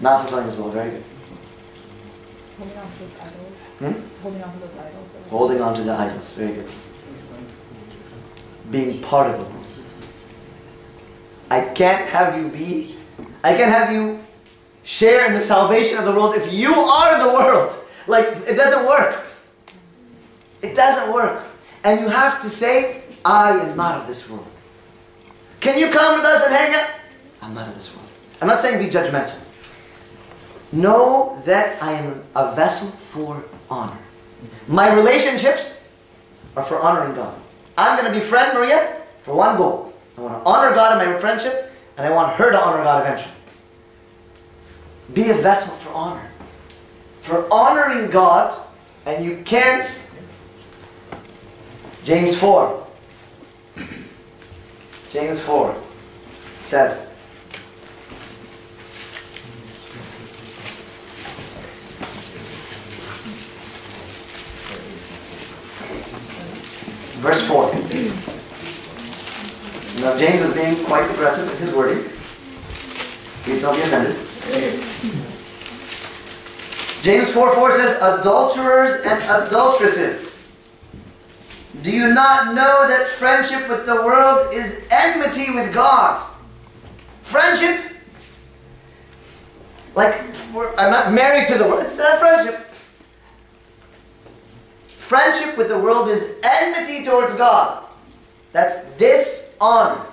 Not 0.00 0.20
fulfilling 0.22 0.44
His 0.46 0.56
will. 0.56 0.70
Very 0.70 0.90
good. 0.90 1.04
Holding 2.58 2.76
on 2.78 2.92
to 2.92 2.98
those 2.98 3.18
idols. 3.20 3.66
Hmm? 3.78 4.22
Holding 4.22 4.42
on 4.42 4.52
to 4.52 4.58
those 4.60 4.78
idols. 4.78 5.16
Holding 5.30 5.60
on 5.62 5.74
to 5.74 5.82
the 5.82 5.92
idols. 5.92 6.32
Very 6.34 6.52
good. 6.54 6.68
Being 8.70 9.02
part 9.02 9.26
of 9.28 9.38
the 9.38 9.44
world. 9.44 9.59
I 11.50 11.60
can't 11.74 12.08
have 12.08 12.38
you 12.38 12.48
be. 12.48 12.96
I 13.42 13.56
can't 13.56 13.72
have 13.72 13.92
you 13.92 14.20
share 14.84 15.26
in 15.26 15.34
the 15.34 15.40
salvation 15.40 15.98
of 15.98 16.04
the 16.04 16.12
world 16.12 16.36
if 16.36 16.52
you 16.52 16.72
are 16.72 17.26
the 17.26 17.34
world. 17.34 17.72
Like 18.06 18.26
it 18.46 18.54
doesn't 18.54 18.86
work. 18.86 19.26
It 20.62 20.76
doesn't 20.76 21.12
work. 21.12 21.46
And 21.84 22.00
you 22.00 22.08
have 22.08 22.40
to 22.42 22.48
say, 22.48 23.02
I 23.24 23.52
am 23.52 23.76
not 23.76 24.00
of 24.00 24.06
this 24.06 24.28
world. 24.30 24.46
Can 25.60 25.78
you 25.78 25.90
come 25.90 26.16
with 26.18 26.24
us 26.24 26.44
and 26.44 26.54
hang 26.54 26.74
out? 26.74 26.90
I'm 27.42 27.54
not 27.54 27.68
of 27.68 27.74
this 27.74 27.94
world. 27.96 28.08
I'm 28.40 28.48
not 28.48 28.60
saying 28.60 28.82
be 28.82 28.90
judgmental. 28.90 29.38
Know 30.72 31.42
that 31.46 31.82
I 31.82 31.92
am 31.92 32.22
a 32.36 32.54
vessel 32.54 32.88
for 32.88 33.44
honor. 33.68 33.98
My 34.68 34.94
relationships 34.94 35.90
are 36.56 36.62
for 36.62 36.78
honoring 36.78 37.14
God. 37.14 37.34
I'm 37.76 37.98
going 37.98 38.12
to 38.12 38.18
befriend 38.18 38.54
Maria 38.54 38.96
for 39.22 39.34
one 39.34 39.56
goal. 39.56 39.89
I 40.20 40.22
want 40.22 40.44
to 40.44 40.50
honor 40.50 40.74
God 40.74 41.00
in 41.00 41.12
my 41.12 41.18
friendship, 41.18 41.72
and 41.96 42.06
I 42.06 42.10
want 42.10 42.36
her 42.36 42.50
to 42.50 42.60
honor 42.60 42.82
God 42.82 43.06
eventually. 43.06 43.34
Be 45.14 45.30
a 45.30 45.34
vessel 45.34 45.74
for 45.76 45.94
honor. 45.94 46.30
For 47.22 47.50
honoring 47.50 48.10
God, 48.10 48.54
and 49.06 49.24
you 49.24 49.42
can't. 49.44 50.10
James 52.04 52.38
4. 52.38 52.86
James 55.10 55.42
4 55.42 55.74
says, 56.60 57.12
verse 67.20 67.48
4. 67.48 67.69
Now, 70.00 70.16
James 70.16 70.40
is 70.40 70.54
being 70.54 70.82
quite 70.86 71.10
aggressive 71.10 71.46
with 71.48 71.60
his 71.60 71.74
wording. 71.74 72.02
Please 73.44 73.60
don't 73.60 73.74
be 73.74 73.82
offended. 73.82 74.16
James 77.02 77.32
4 77.32 77.54
4 77.54 77.72
says, 77.72 77.96
Adulterers 78.02 79.04
and 79.04 79.22
adulteresses. 79.24 80.38
Do 81.82 81.90
you 81.90 82.12
not 82.14 82.54
know 82.54 82.88
that 82.88 83.06
friendship 83.06 83.68
with 83.68 83.86
the 83.86 83.96
world 83.96 84.52
is 84.52 84.86
enmity 84.90 85.54
with 85.54 85.72
God? 85.72 86.26
Friendship? 87.22 87.96
Like, 89.94 90.14
I'm 90.78 90.90
not 90.90 91.12
married 91.12 91.48
to 91.48 91.58
the 91.58 91.64
world. 91.64 91.82
It's 91.82 91.98
not 91.98 92.18
friendship. 92.18 92.58
Friendship 94.88 95.58
with 95.58 95.68
the 95.68 95.78
world 95.78 96.08
is 96.08 96.38
enmity 96.42 97.04
towards 97.04 97.34
God. 97.36 97.79
That's 98.52 98.90
dishonor. 98.96 100.04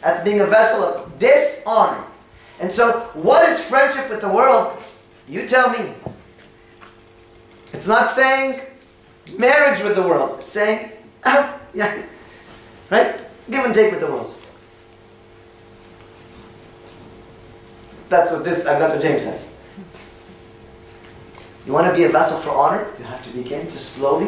That's 0.00 0.22
being 0.24 0.40
a 0.40 0.46
vessel 0.46 0.82
of 0.82 1.18
dishonor. 1.18 2.04
And 2.60 2.70
so, 2.70 3.00
what 3.14 3.48
is 3.48 3.64
friendship 3.64 4.10
with 4.10 4.20
the 4.20 4.28
world? 4.28 4.76
You 5.28 5.46
tell 5.46 5.70
me. 5.70 5.94
It's 7.72 7.86
not 7.86 8.10
saying 8.10 8.60
marriage 9.38 9.82
with 9.82 9.96
the 9.96 10.02
world. 10.02 10.40
It's 10.40 10.50
saying, 10.50 10.92
yeah, 11.24 12.02
right? 12.90 13.16
Give 13.50 13.64
and 13.64 13.74
take 13.74 13.90
with 13.92 14.00
the 14.00 14.06
world. 14.06 14.36
That's 18.08 18.30
what 18.30 18.44
this. 18.44 18.66
Uh, 18.66 18.78
that's 18.78 18.92
what 18.92 19.02
James 19.02 19.22
says. 19.22 19.58
You 21.66 21.72
want 21.72 21.86
to 21.86 21.94
be 21.94 22.04
a 22.04 22.08
vessel 22.08 22.36
for 22.38 22.50
honor? 22.50 22.86
You 22.98 23.04
have 23.04 23.24
to 23.24 23.30
begin 23.36 23.66
to 23.66 23.78
slowly. 23.78 24.26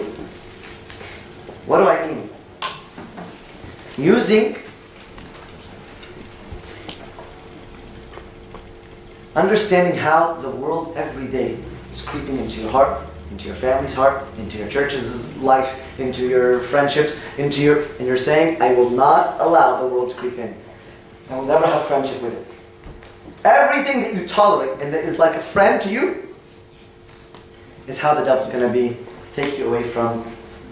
What 1.66 1.78
do 1.78 1.88
I 1.88 2.06
mean? 2.06 2.23
Using 3.96 4.56
understanding 9.36 9.96
how 9.96 10.34
the 10.34 10.50
world 10.50 10.96
every 10.96 11.28
day 11.28 11.58
is 11.90 12.02
creeping 12.02 12.38
into 12.38 12.60
your 12.60 12.70
heart, 12.70 13.06
into 13.30 13.46
your 13.46 13.54
family's 13.54 13.94
heart, 13.94 14.26
into 14.38 14.58
your 14.58 14.68
church's 14.68 15.36
life, 15.38 15.80
into 16.00 16.26
your 16.26 16.60
friendships, 16.60 17.22
into 17.38 17.62
your 17.62 17.82
and 17.98 18.06
you're 18.06 18.16
saying, 18.16 18.60
I 18.60 18.74
will 18.74 18.90
not 18.90 19.40
allow 19.40 19.80
the 19.80 19.88
world 19.88 20.10
to 20.10 20.16
creep 20.16 20.38
in. 20.38 20.54
I 21.30 21.36
will 21.36 21.46
never 21.46 21.66
have 21.66 21.84
friendship 21.84 22.22
with 22.22 22.34
it. 22.34 23.44
Everything 23.44 24.02
that 24.02 24.14
you 24.14 24.26
tolerate 24.26 24.80
and 24.80 24.92
that 24.92 25.04
is 25.04 25.18
like 25.18 25.36
a 25.36 25.40
friend 25.40 25.80
to 25.82 25.92
you 25.92 26.34
is 27.86 28.00
how 28.00 28.14
the 28.14 28.24
devil's 28.24 28.50
going 28.50 28.66
to 28.66 28.72
be 28.72 28.96
take 29.32 29.58
you 29.58 29.68
away 29.68 29.82
from 29.82 30.24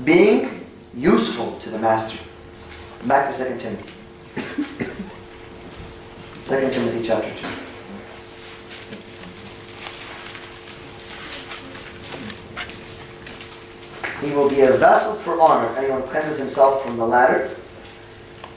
being 0.05 0.67
useful 0.95 1.59
to 1.59 1.71
the 1.71 1.79
master. 1.79 2.19
Back 3.07 3.31
to 3.33 3.37
2 3.37 3.59
Timothy. 3.59 3.93
2 6.45 6.71
Timothy 6.71 7.03
chapter 7.03 7.31
2. 14.21 14.27
He 14.27 14.33
will 14.37 14.49
be 14.49 14.61
a 14.61 14.73
vessel 14.77 15.15
for 15.15 15.41
honor 15.41 15.69
anyone 15.77 16.03
cleanses 16.05 16.39
himself 16.39 16.85
from 16.85 16.97
the 16.97 17.05
latter. 17.05 17.51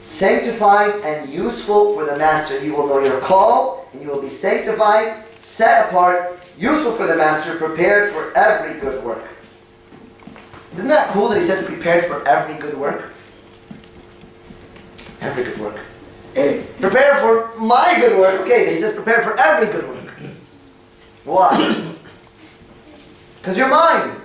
sanctified 0.06 0.94
and 1.00 1.28
useful 1.28 1.94
for 1.94 2.04
the 2.04 2.16
master. 2.16 2.64
You 2.64 2.74
will 2.74 2.86
know 2.86 3.00
your 3.00 3.20
call, 3.20 3.88
and 3.92 4.00
you 4.00 4.08
will 4.08 4.22
be 4.22 4.28
sanctified, 4.28 5.24
set 5.38 5.88
apart, 5.88 6.40
useful 6.56 6.92
for 6.92 7.06
the 7.06 7.16
master, 7.16 7.56
prepared 7.56 8.12
for 8.12 8.32
every 8.36 8.80
good 8.80 9.02
work. 9.04 9.26
Isn't 10.76 10.88
that 10.88 11.08
cool 11.10 11.28
that 11.28 11.38
he 11.38 11.42
says 11.42 11.66
prepared 11.66 12.04
for 12.04 12.26
every 12.26 12.54
good 12.54 12.78
work? 12.78 13.12
Every 15.20 15.44
good 15.44 15.58
work. 15.58 15.80
prepare 16.80 17.14
for 17.16 17.58
my 17.58 17.96
good 18.00 18.18
work. 18.18 18.40
Okay, 18.42 18.70
he 18.70 18.76
says 18.76 18.94
prepare 18.94 19.22
for 19.22 19.38
every 19.38 19.68
good 19.68 19.88
work. 19.88 20.14
Why? 21.24 21.92
Because 23.40 23.58
you're 23.58 23.68
mine. 23.68 24.16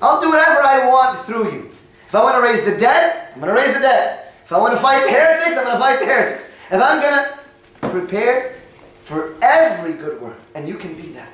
I'll 0.00 0.20
do 0.20 0.30
whatever 0.30 0.62
I 0.62 0.88
want 0.88 1.18
through 1.26 1.52
you. 1.52 1.70
If 2.06 2.14
I 2.14 2.22
want 2.22 2.36
to 2.36 2.42
raise 2.42 2.64
the 2.64 2.78
dead, 2.78 3.30
I'm 3.34 3.40
going 3.40 3.52
to 3.52 3.60
raise 3.60 3.74
the 3.74 3.80
dead. 3.80 4.32
If 4.44 4.52
I 4.52 4.58
want 4.58 4.72
to 4.74 4.80
fight 4.80 5.04
the 5.04 5.10
heretics, 5.10 5.56
I'm 5.56 5.64
going 5.64 5.76
to 5.76 5.80
fight 5.80 5.98
the 5.98 6.06
heretics. 6.06 6.52
If 6.70 6.80
I'm 6.80 7.02
going 7.02 7.24
to 7.24 7.88
prepare 7.88 8.54
for 9.02 9.34
every 9.42 9.94
good 9.94 10.20
work, 10.22 10.38
and 10.54 10.68
you 10.68 10.76
can 10.76 10.94
be 10.94 11.12
that. 11.12 11.32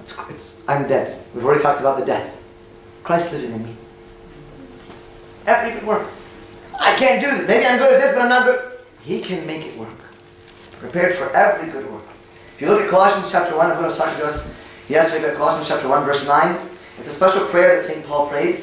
It's, 0.00 0.18
it's, 0.30 0.62
I'm 0.68 0.86
dead. 0.86 1.20
We've 1.34 1.44
already 1.44 1.62
talked 1.62 1.80
about 1.80 1.98
the 1.98 2.04
death. 2.04 2.42
Christ 3.02 3.32
living 3.32 3.52
in 3.52 3.64
me. 3.64 3.76
Every 5.46 5.72
good 5.72 5.86
work. 5.86 6.08
I 6.80 6.96
can't 6.96 7.20
do 7.20 7.30
this. 7.30 7.46
Maybe 7.46 7.66
I'm 7.66 7.78
good 7.78 7.92
at 7.92 8.00
this, 8.00 8.14
but 8.14 8.22
I'm 8.22 8.28
not 8.28 8.46
good. 8.46 8.78
He 9.02 9.20
can 9.20 9.46
make 9.46 9.66
it 9.66 9.76
work. 9.76 9.88
Prepared 10.72 11.14
for 11.14 11.30
every 11.30 11.70
good 11.70 11.90
work. 11.90 12.04
If 12.54 12.60
you 12.60 12.68
look 12.68 12.80
at 12.82 12.88
Colossians 12.88 13.30
chapter 13.30 13.56
1, 13.56 13.70
I'm 13.70 13.76
going 13.78 13.90
to 13.90 13.96
talk 13.96 14.16
to 14.16 14.24
us 14.24 14.56
yesterday 14.88 15.26
about 15.26 15.36
Colossians 15.36 15.68
chapter 15.68 15.88
1, 15.88 16.04
verse 16.04 16.26
9. 16.26 16.56
It's 16.98 17.08
a 17.08 17.10
special 17.10 17.44
prayer 17.46 17.76
that 17.76 17.82
St. 17.82 18.04
Paul 18.06 18.28
prayed 18.28 18.56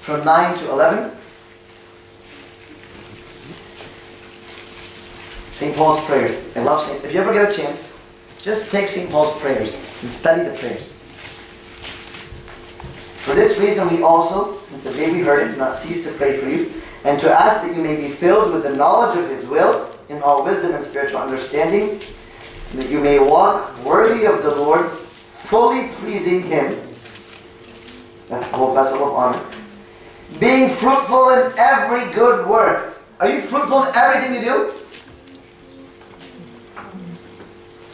from 0.00 0.24
9 0.24 0.54
to 0.56 0.70
11. 0.70 1.16
St. 5.50 5.76
Paul's 5.76 6.04
prayers. 6.06 6.56
I 6.56 6.62
love 6.64 6.82
St. 6.82 7.04
If 7.04 7.14
you 7.14 7.20
ever 7.20 7.32
get 7.32 7.48
a 7.48 7.54
chance, 7.54 8.04
just 8.42 8.72
take 8.72 8.88
St. 8.88 9.08
Paul's 9.10 9.40
prayers 9.40 9.74
and 10.02 10.10
study 10.10 10.42
the 10.42 10.56
prayers. 10.56 10.98
For 13.22 13.36
this 13.36 13.60
reason, 13.60 13.88
we 13.88 14.02
also, 14.02 14.58
the 14.82 14.92
day 14.92 15.12
we 15.12 15.20
heard 15.20 15.50
it, 15.50 15.58
not 15.58 15.74
cease 15.74 16.04
to 16.06 16.12
pray 16.12 16.36
for 16.36 16.48
you, 16.48 16.72
and 17.04 17.18
to 17.20 17.30
ask 17.30 17.62
that 17.66 17.76
you 17.76 17.82
may 17.82 17.96
be 17.96 18.08
filled 18.08 18.52
with 18.52 18.62
the 18.62 18.74
knowledge 18.76 19.18
of 19.18 19.28
His 19.28 19.46
will 19.46 19.90
in 20.08 20.22
all 20.22 20.44
wisdom 20.44 20.74
and 20.74 20.82
spiritual 20.82 21.20
understanding, 21.20 22.00
that 22.74 22.90
you 22.90 23.00
may 23.00 23.18
walk 23.18 23.76
worthy 23.84 24.26
of 24.26 24.42
the 24.42 24.54
Lord, 24.54 24.90
fully 24.90 25.88
pleasing 25.88 26.42
Him. 26.42 26.78
That's 28.28 28.50
the 28.50 28.56
whole 28.56 28.74
vessel 28.74 29.04
of 29.04 29.14
honor. 29.14 29.44
Being 30.40 30.70
fruitful 30.70 31.30
in 31.30 31.52
every 31.58 32.12
good 32.12 32.48
work. 32.48 33.02
Are 33.20 33.28
you 33.28 33.40
fruitful 33.40 33.84
in 33.84 33.94
everything 33.94 34.34
you 34.34 34.40
do? 34.40 34.72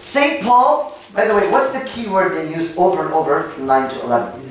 St. 0.01 0.43
Paul, 0.43 0.97
by 1.13 1.27
the 1.27 1.35
way, 1.35 1.51
what's 1.51 1.73
the 1.73 1.85
key 1.85 2.09
word 2.09 2.35
they 2.35 2.55
used 2.55 2.77
over 2.79 3.05
and 3.05 3.13
over 3.13 3.45
from 3.51 3.67
9 3.67 3.91
to 3.91 4.01
11? 4.03 4.48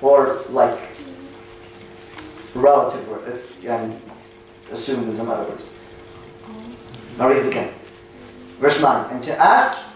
Or 0.00 0.40
like 0.50 0.78
relative 2.54 3.08
word. 3.08 3.28
It's 3.28 3.66
um, 3.66 3.96
assumed 4.72 5.08
in 5.08 5.14
some 5.14 5.28
other 5.28 5.48
words. 5.48 5.72
I'll 7.18 7.28
read 7.28 7.38
it 7.38 7.48
again. 7.48 7.72
Verse 8.60 8.80
9. 8.80 9.10
And 9.10 9.22
to 9.24 9.36
ask 9.38 9.88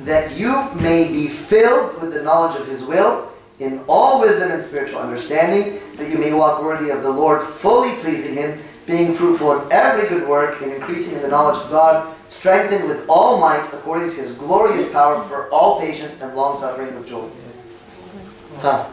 that 0.00 0.36
you 0.36 0.70
may 0.74 1.08
be 1.08 1.28
filled 1.28 2.00
with 2.00 2.12
the 2.12 2.22
knowledge 2.22 2.60
of 2.60 2.66
his 2.66 2.82
will 2.82 3.30
in 3.58 3.80
all 3.88 4.20
wisdom 4.20 4.50
and 4.50 4.60
spiritual 4.60 5.00
understanding, 5.00 5.80
that 5.96 6.10
you 6.10 6.18
may 6.18 6.32
walk 6.32 6.62
worthy 6.62 6.90
of 6.90 7.02
the 7.02 7.10
Lord, 7.10 7.42
fully 7.42 7.94
pleasing 7.96 8.34
him, 8.34 8.58
being 8.86 9.14
fruitful 9.14 9.60
in 9.60 9.72
every 9.72 10.08
good 10.08 10.28
work 10.28 10.60
and 10.60 10.72
increasing 10.72 11.14
in 11.14 11.22
the 11.22 11.28
knowledge 11.28 11.62
of 11.64 11.70
God, 11.70 12.14
strengthened 12.28 12.88
with 12.88 13.04
all 13.08 13.38
might 13.38 13.64
according 13.72 14.10
to 14.10 14.16
his 14.16 14.32
glorious 14.32 14.90
power 14.92 15.22
for 15.22 15.48
all 15.50 15.80
patience 15.80 16.20
and 16.20 16.34
long 16.34 16.58
suffering 16.58 16.92
with 16.94 17.06
joy. 17.06 17.28
Huh. 18.58 18.88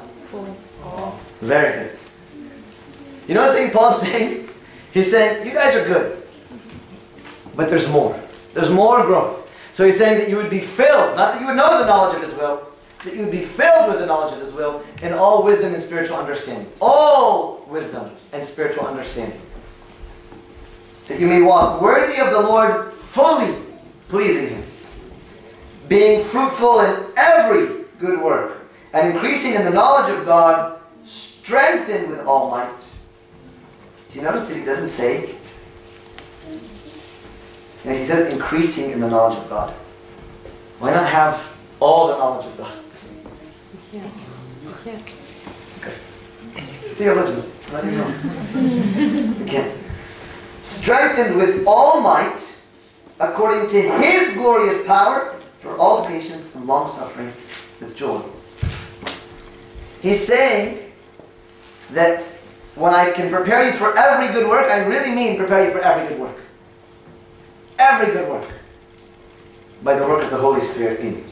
Very 1.42 1.84
good. 1.84 2.00
You 3.28 3.36
know 3.36 3.44
what 3.44 3.56
St. 3.56 3.72
Paul's 3.72 4.02
saying? 4.08 4.50
He's 4.94 5.12
saying, 5.12 5.46
you 5.46 5.54
guys 5.54 5.76
are 5.76 5.86
good, 5.86 6.24
but 7.56 7.70
there's 7.70 7.88
more. 7.90 8.20
There's 8.54 8.72
more 8.72 9.04
growth. 9.06 9.46
So 9.72 9.86
he's 9.86 9.98
saying 9.98 10.20
that 10.20 10.30
you 10.30 10.36
would 10.38 10.50
be 10.50 10.60
filled, 10.60 11.16
not 11.16 11.34
that 11.34 11.42
you 11.42 11.48
would 11.48 11.56
know 11.56 11.80
the 11.80 11.86
knowledge 11.86 12.16
of 12.16 12.24
his 12.24 12.36
will, 12.36 12.68
that 13.06 13.14
you 13.14 13.22
would 13.22 13.32
be 13.32 13.44
filled 13.44 13.90
with 13.90 14.00
the 14.00 14.06
knowledge 14.06 14.34
of 14.34 14.40
his 14.40 14.54
will 14.54 14.84
in 15.02 15.14
all 15.14 15.44
wisdom 15.44 15.74
and 15.74 15.82
spiritual 15.82 16.18
understanding. 16.18 16.70
All 16.82 17.66
wisdom 17.68 18.12
and 18.34 18.44
spiritual 18.44 18.88
understanding. 18.88 19.40
That 21.08 21.20
you 21.20 21.28
may 21.28 21.42
walk 21.42 21.82
worthy 21.82 22.20
of 22.20 22.32
the 22.32 22.42
Lord, 22.42 22.92
fully 22.92 23.54
pleasing 24.08 24.56
him, 24.56 24.64
being 25.88 26.24
fruitful 26.24 26.82
in 26.82 27.06
every 27.16 27.86
good 28.00 28.20
work, 28.22 28.59
and 28.94 29.14
increasing 29.14 29.54
in 29.54 29.64
the 29.64 29.72
knowledge 29.72 30.18
of 30.18 30.26
God, 30.26 30.80
strengthened 31.04 32.10
with 32.10 32.26
all 32.26 32.52
might. 32.52 32.88
Do 34.10 34.18
you 34.18 34.24
notice 34.24 34.46
that 34.48 34.56
he 34.56 34.66
doesn't 34.66 34.90
say? 34.90 35.36
And 37.86 37.98
he 37.98 38.06
says 38.06 38.34
increasing 38.34 38.92
in 38.92 39.00
the 39.00 39.10
knowledge 39.10 39.38
of 39.38 39.50
God. 39.50 39.74
Why 40.80 40.92
not 40.92 41.08
have 41.08 41.58
all 41.80 42.08
the 42.08 42.18
knowledge 42.18 42.46
of 42.48 42.58
God? 42.58 42.74
Can't. 43.92 44.12
You 44.64 44.74
can't. 44.84 45.08
Theologians, 46.96 47.62
let 47.72 47.86
me 47.86 47.92
know. 47.92 49.44
Again. 49.44 49.78
Strengthened 50.62 51.38
with 51.38 51.66
all 51.66 52.02
might, 52.02 52.58
according 53.20 53.70
to 53.70 53.82
his 54.00 54.34
glorious 54.34 54.86
power, 54.86 55.36
for 55.56 55.78
all 55.78 56.06
patience 56.06 56.56
and 56.56 56.66
long 56.66 56.88
suffering 56.88 57.28
with 57.80 57.96
joy. 57.96 58.22
He's 60.02 60.26
saying 60.26 60.92
that 61.92 62.22
when 62.76 62.94
I 62.94 63.12
can 63.12 63.30
prepare 63.30 63.66
you 63.66 63.74
for 63.74 63.98
every 63.98 64.28
good 64.28 64.48
work, 64.48 64.72
I 64.72 64.86
really 64.86 65.14
mean 65.14 65.38
prepare 65.38 65.66
you 65.66 65.72
for 65.72 65.80
every 65.80 66.08
good 66.08 66.20
work. 66.20 66.38
Every 67.78 68.14
good 68.14 68.30
work. 68.30 68.50
By 69.84 69.96
the 69.96 70.08
work 70.08 70.24
of 70.24 70.30
the 70.30 70.38
Holy 70.38 70.62
Spirit 70.62 71.02
in 71.02 71.18
you. 71.18 71.24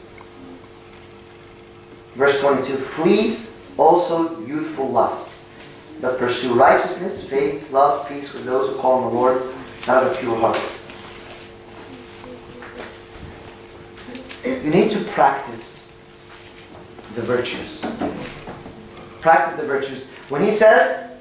Verse 2.14 2.40
22 2.40 2.76
Flee 2.76 3.38
also 3.78 4.44
youthful 4.44 4.90
lusts, 4.90 5.50
but 6.00 6.18
pursue 6.18 6.52
righteousness, 6.54 7.24
faith, 7.24 7.70
love, 7.70 8.08
peace 8.08 8.34
with 8.34 8.44
those 8.44 8.70
who 8.70 8.78
call 8.78 9.04
on 9.04 9.12
the 9.12 9.18
Lord 9.18 9.42
out 9.86 10.04
of 10.04 10.12
a 10.12 10.20
pure 10.20 10.36
heart. 10.36 10.58
You 14.44 14.70
need 14.70 14.90
to 14.90 15.04
practice 15.12 15.96
the 17.14 17.22
virtues. 17.22 17.84
Practice 19.20 19.58
the 19.58 19.66
virtues. 19.66 20.08
When 20.28 20.42
he 20.42 20.50
says, 20.50 21.12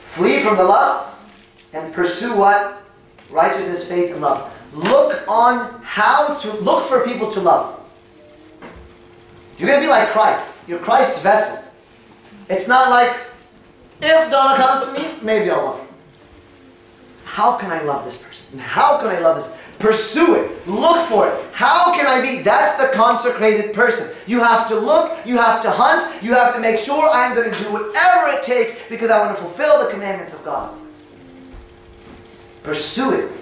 flee 0.00 0.40
from 0.40 0.56
the 0.56 0.64
lusts 0.64 1.28
and 1.72 1.92
pursue 1.92 2.36
what? 2.36 2.82
Righteousness, 3.30 3.88
faith, 3.88 4.12
and 4.12 4.20
love. 4.22 4.54
Look 4.72 5.26
on 5.28 5.80
how 5.82 6.34
to 6.38 6.52
look 6.60 6.84
for 6.84 7.04
people 7.04 7.30
to 7.32 7.40
love. 7.40 7.80
You're 9.58 9.68
going 9.68 9.80
to 9.80 9.86
be 9.86 9.90
like 9.90 10.10
Christ. 10.10 10.68
You're 10.68 10.78
Christ's 10.78 11.20
vessel. 11.22 11.64
It's 12.48 12.68
not 12.68 12.90
like, 12.90 13.14
if 14.00 14.30
Donna 14.30 14.56
comes 14.56 14.92
to 14.92 14.92
me, 14.94 15.14
maybe 15.22 15.50
I'll 15.50 15.64
love 15.64 15.80
her. 15.80 15.86
How 17.24 17.56
can 17.58 17.70
I 17.70 17.82
love 17.82 18.04
this 18.04 18.22
person? 18.22 18.58
How 18.58 18.98
can 18.98 19.08
I 19.08 19.18
love 19.18 19.36
this? 19.36 19.57
Pursue 19.78 20.34
it. 20.34 20.66
Look 20.66 21.06
for 21.06 21.28
it. 21.28 21.34
How 21.52 21.94
can 21.94 22.06
I 22.06 22.20
be? 22.20 22.42
That's 22.42 22.80
the 22.80 22.88
consecrated 22.96 23.72
person. 23.72 24.14
You 24.26 24.40
have 24.40 24.68
to 24.68 24.74
look, 24.74 25.24
you 25.24 25.38
have 25.38 25.62
to 25.62 25.70
hunt, 25.70 26.22
you 26.22 26.34
have 26.34 26.54
to 26.54 26.60
make 26.60 26.78
sure 26.78 27.08
I'm 27.08 27.34
going 27.34 27.50
to 27.50 27.58
do 27.62 27.72
whatever 27.72 28.36
it 28.36 28.42
takes 28.42 28.78
because 28.88 29.10
I 29.10 29.24
want 29.24 29.36
to 29.36 29.42
fulfill 29.42 29.84
the 29.84 29.90
commandments 29.90 30.34
of 30.34 30.44
God. 30.44 30.76
Pursue 32.64 33.14
it. 33.14 33.32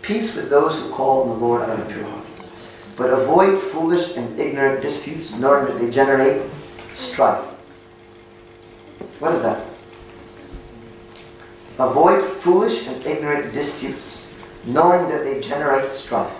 Peace 0.00 0.34
with 0.36 0.48
those 0.48 0.80
who 0.80 0.90
call 0.90 1.22
on 1.22 1.28
the 1.28 1.34
Lord 1.34 1.68
out 1.68 1.78
of 1.78 1.88
pure 1.88 2.04
heart. 2.04 2.24
But 2.96 3.10
avoid 3.10 3.62
foolish 3.62 4.16
and 4.16 4.40
ignorant 4.40 4.80
disputes, 4.80 5.38
knowing 5.38 5.66
that 5.66 5.78
they 5.78 5.90
generate 5.90 6.50
strife. 6.94 7.44
What 9.20 9.34
is 9.34 9.42
that? 9.42 9.64
Avoid 11.78 12.24
foolish 12.24 12.88
and 12.88 13.04
ignorant 13.06 13.52
disputes, 13.52 14.34
knowing 14.64 15.08
that 15.08 15.24
they 15.24 15.40
generate 15.40 15.92
strife. 15.92 16.34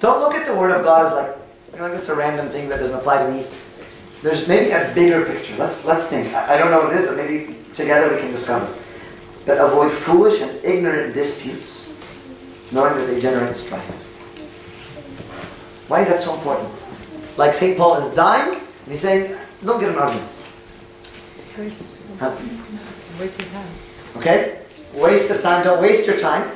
Don't 0.00 0.20
look 0.20 0.34
at 0.34 0.46
the 0.46 0.56
Word 0.56 0.70
of 0.70 0.82
God 0.82 1.06
as 1.06 1.12
like, 1.12 1.36
you 1.74 1.78
know, 1.78 1.94
it's 1.94 2.08
a 2.08 2.16
random 2.16 2.48
thing 2.48 2.70
that 2.70 2.78
doesn't 2.78 2.98
apply 2.98 3.22
to 3.22 3.30
me. 3.30 3.46
There's 4.22 4.48
maybe 4.48 4.70
a 4.70 4.90
bigger 4.94 5.26
picture. 5.26 5.56
Let's 5.56 5.84
let's 5.84 6.08
think. 6.08 6.32
I, 6.34 6.54
I 6.54 6.58
don't 6.58 6.70
know 6.70 6.80
what 6.80 6.94
it 6.94 7.00
is, 7.00 7.06
but 7.06 7.16
maybe 7.16 7.54
together 7.74 8.14
we 8.14 8.20
can 8.20 8.30
discover. 8.30 8.66
But 9.44 9.58
avoid 9.58 9.92
foolish 9.92 10.40
and 10.40 10.64
ignorant 10.64 11.12
disputes, 11.12 11.94
knowing 12.72 12.94
that 12.94 13.06
they 13.06 13.20
generate 13.20 13.54
strife. 13.54 13.84
Why 15.88 16.00
is 16.02 16.08
that 16.08 16.20
so 16.20 16.34
important? 16.34 16.70
Like 17.36 17.52
St. 17.52 17.76
Paul 17.76 17.96
is 17.96 18.14
dying, 18.14 18.54
and 18.54 18.88
he's 18.88 19.00
saying, 19.00 19.36
don't 19.64 19.80
get 19.80 19.90
in 19.90 19.96
arguments. 19.96 20.46
It's 21.50 21.58
waste, 21.58 21.96
Huh? 22.20 22.36
waste 23.20 23.40
of 23.40 23.52
time. 23.52 23.66
Okay? 24.16 24.60
Waste 24.94 25.30
of 25.30 25.40
time, 25.40 25.64
don't 25.64 25.82
waste 25.82 26.06
your 26.06 26.18
time. 26.18 26.50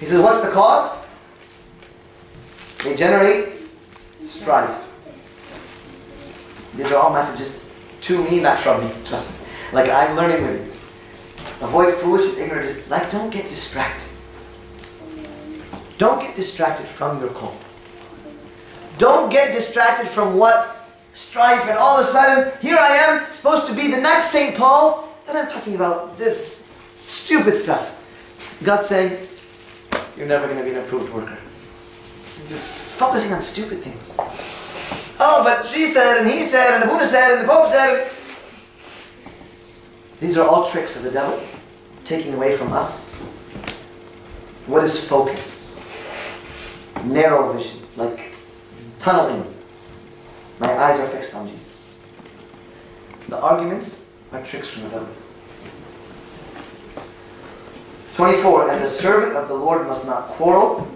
He 0.00 0.06
says, 0.06 0.20
what's 0.20 0.42
the 0.42 0.50
cause? 0.50 0.98
They 2.82 2.96
generate 2.96 3.52
strife. 4.20 4.76
These 6.74 6.90
are 6.90 6.96
all 6.96 7.12
messages 7.12 7.64
to 8.02 8.24
me, 8.28 8.40
not 8.40 8.58
from 8.58 8.84
me. 8.84 8.90
Trust 9.04 9.38
me. 9.40 9.46
Like 9.72 9.88
I'm 9.90 10.16
learning 10.16 10.42
with 10.42 10.58
you. 10.66 11.66
Avoid 11.66 11.94
foolish 11.94 12.30
and 12.30 12.38
ignorant. 12.38 12.90
Like 12.90 13.10
don't 13.12 13.30
get 13.30 13.44
distracted. 13.44 14.08
Don't 15.98 16.20
get 16.20 16.34
distracted 16.34 16.86
from 16.86 17.20
your 17.20 17.30
call. 17.30 17.54
Don't 18.98 19.30
get 19.30 19.52
distracted 19.52 20.08
from 20.08 20.36
what 20.36 20.81
strife 21.12 21.68
and 21.68 21.78
all 21.78 21.98
of 21.98 22.06
a 22.06 22.08
sudden 22.08 22.52
here 22.60 22.76
I 22.78 22.96
am 22.96 23.32
supposed 23.32 23.66
to 23.66 23.74
be 23.74 23.90
the 23.90 24.00
next 24.00 24.26
St. 24.26 24.56
Paul 24.56 25.12
and 25.28 25.36
I'm 25.36 25.48
talking 25.48 25.74
about 25.74 26.18
this 26.18 26.74
stupid 26.96 27.54
stuff. 27.54 27.98
God 28.64 28.82
saying, 28.84 29.28
you're 30.16 30.26
never 30.26 30.46
going 30.46 30.58
to 30.58 30.64
be 30.64 30.70
an 30.70 30.78
approved 30.78 31.12
worker. 31.12 31.38
You're 32.48 32.58
focusing 32.58 33.32
on 33.32 33.40
stupid 33.40 33.80
things. 33.80 34.16
Oh, 35.18 35.42
but 35.44 35.66
she 35.66 35.86
said, 35.86 36.18
and 36.18 36.28
he 36.28 36.42
said, 36.42 36.74
and 36.74 36.82
the 36.82 36.86
Buddha 36.86 37.06
said, 37.06 37.38
and 37.38 37.48
the 37.48 37.52
Pope 37.52 37.68
said. 37.68 38.10
These 40.20 40.36
are 40.36 40.46
all 40.46 40.68
tricks 40.68 40.96
of 40.96 41.02
the 41.02 41.10
devil, 41.10 41.40
taking 42.04 42.34
away 42.34 42.56
from 42.56 42.72
us. 42.72 43.14
What 44.66 44.84
is 44.84 45.08
focus? 45.08 45.80
Narrow 47.04 47.52
vision, 47.52 47.80
like 47.96 48.34
tunneling. 49.00 49.52
My 50.62 50.78
eyes 50.78 51.00
are 51.00 51.08
fixed 51.08 51.34
on 51.34 51.48
Jesus. 51.48 52.04
The 53.28 53.40
arguments 53.40 54.12
are 54.30 54.40
tricks 54.44 54.70
from 54.70 54.84
the 54.84 54.90
devil. 54.90 55.08
24. 58.14 58.70
And 58.70 58.80
the 58.80 58.88
servant 58.88 59.36
of 59.36 59.48
the 59.48 59.54
Lord 59.54 59.88
must 59.88 60.06
not 60.06 60.28
quarrel, 60.28 60.86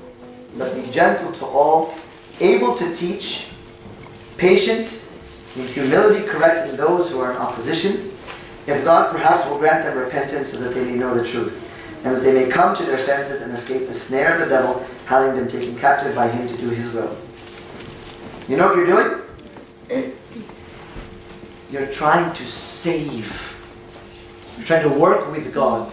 but 0.57 0.72
be 0.72 0.88
gentle 0.92 1.33
to 1.33 1.44
all, 1.46 1.94
able 2.38 2.76
to 2.76 2.94
teach, 2.94 3.55
patient, 4.37 5.05
in 5.57 5.66
humility 5.66 6.24
correcting 6.24 6.76
those 6.76 7.11
who 7.11 7.18
are 7.18 7.33
in 7.33 7.37
opposition. 7.38 8.12
If 8.68 8.85
God 8.85 9.11
perhaps 9.11 9.48
will 9.50 9.59
grant 9.59 9.85
them 9.85 9.98
repentance 9.98 10.52
so 10.52 10.59
that 10.59 10.74
they 10.74 10.85
may 10.85 10.94
know 10.94 11.12
the 11.12 11.26
truth, 11.26 11.64
and 12.05 12.14
that 12.14 12.22
they 12.22 12.33
may 12.33 12.48
come 12.48 12.76
to 12.76 12.85
their 12.85 12.98
senses 12.98 13.42
and 13.42 13.52
escape 13.52 13.88
the 13.88 13.94
snare 13.94 14.35
of 14.35 14.40
the 14.40 14.48
devil, 14.48 14.87
having 15.07 15.35
been 15.35 15.48
taken 15.48 15.76
captive 15.76 16.14
by 16.14 16.29
him 16.29 16.46
to 16.46 16.57
do 16.57 16.68
his 16.70 16.92
will. 16.92 17.16
You 18.48 18.57
know 18.57 18.66
what 18.68 18.76
you're 18.76 18.87
doing? 18.87 19.26
You're 21.70 21.87
trying 21.87 22.33
to 22.33 22.42
save. 22.44 23.53
You're 24.57 24.66
trying 24.66 24.88
to 24.88 24.96
work 24.99 25.31
with 25.31 25.53
God 25.53 25.92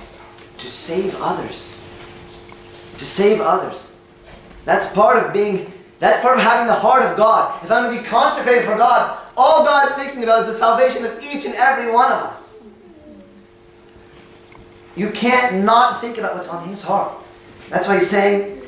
to 0.58 0.67
save 0.67 1.15
others. 1.19 1.82
To 2.97 3.06
save 3.06 3.41
others. 3.41 3.95
That's 4.65 4.91
part 4.93 5.17
of 5.17 5.34
being, 5.34 5.71
that's 5.99 6.21
part 6.21 6.38
of 6.38 6.43
having 6.43 6.67
the 6.67 6.73
heart 6.73 7.03
of 7.03 7.17
God. 7.17 7.63
If 7.63 7.71
I'm 7.71 7.84
going 7.84 7.97
to 7.97 8.01
be 8.01 8.08
consecrated 8.08 8.65
for 8.65 8.77
God, 8.77 9.19
all 9.36 9.65
God 9.65 9.89
is 9.89 9.95
thinking 9.95 10.23
about 10.23 10.41
is 10.41 10.45
the 10.45 10.53
salvation 10.53 11.06
of 11.06 11.21
each 11.21 11.45
and 11.45 11.56
every 11.56 11.91
one 11.91 12.12
of 12.12 12.19
us. 12.19 12.63
You 14.95 15.10
can't 15.10 15.63
not 15.63 15.99
think 16.01 16.17
about 16.17 16.36
what's 16.36 16.49
on 16.49 16.67
His 16.67 16.84
heart. 16.84 17.12
That's 17.69 17.88
why 17.88 17.95
He's 17.95 18.10
saying, 18.10 18.62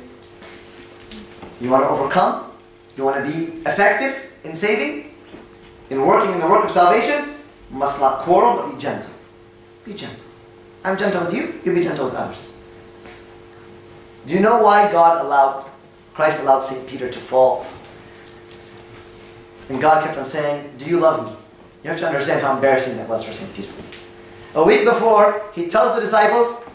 you 1.62 1.70
want 1.70 1.84
to 1.84 1.90
overcome? 1.90 2.52
You 2.98 3.06
want 3.06 3.26
to 3.26 3.32
be 3.32 3.62
effective 3.62 4.34
in 4.44 4.56
saving? 4.56 5.05
In 5.90 6.02
working 6.02 6.34
in 6.34 6.40
the 6.40 6.48
work 6.48 6.66
of 6.66 6.72
salvation? 6.72 7.36
Must 7.70 8.00
not 8.00 8.20
quarrel, 8.20 8.56
but 8.56 8.74
be 8.74 8.80
gentle. 8.80 9.12
Be 9.86 9.94
gentle. 9.94 10.26
I'm 10.84 10.98
gentle 10.98 11.26
with 11.26 11.34
you, 11.34 11.60
you 11.64 11.74
be 11.74 11.84
gentle 11.84 12.06
with 12.06 12.16
others. 12.16 12.62
Do 14.26 14.34
you 14.34 14.40
know 14.40 14.62
why 14.62 14.92
God 14.92 15.24
allowed, 15.24 15.70
Christ 16.14 16.42
allowed 16.42 16.60
St. 16.60 16.88
Peter 16.88 17.10
to 17.10 17.20
fall? 17.20 17.66
And 19.70 19.82
God 19.82 20.04
kept 20.04 20.18
on 20.18 20.26
saying, 20.26 20.72
Do 20.78 20.86
you 20.86 21.00
love 21.00 21.26
me? 21.26 21.38
You 21.84 21.92
have 21.92 22.00
to 22.00 22.08
understand 22.08 22.42
how 22.42 22.56
embarrassing 22.56 22.98
that 22.98 23.10
was 23.10 23.24
for 23.24 23.34
St. 23.34 23.54
Peter. 23.56 23.74
A 24.56 24.64
week 24.64 24.86
before, 24.86 25.44
he 25.54 25.68
tells 25.68 25.96
the 25.96 26.02
disciples, 26.02 26.66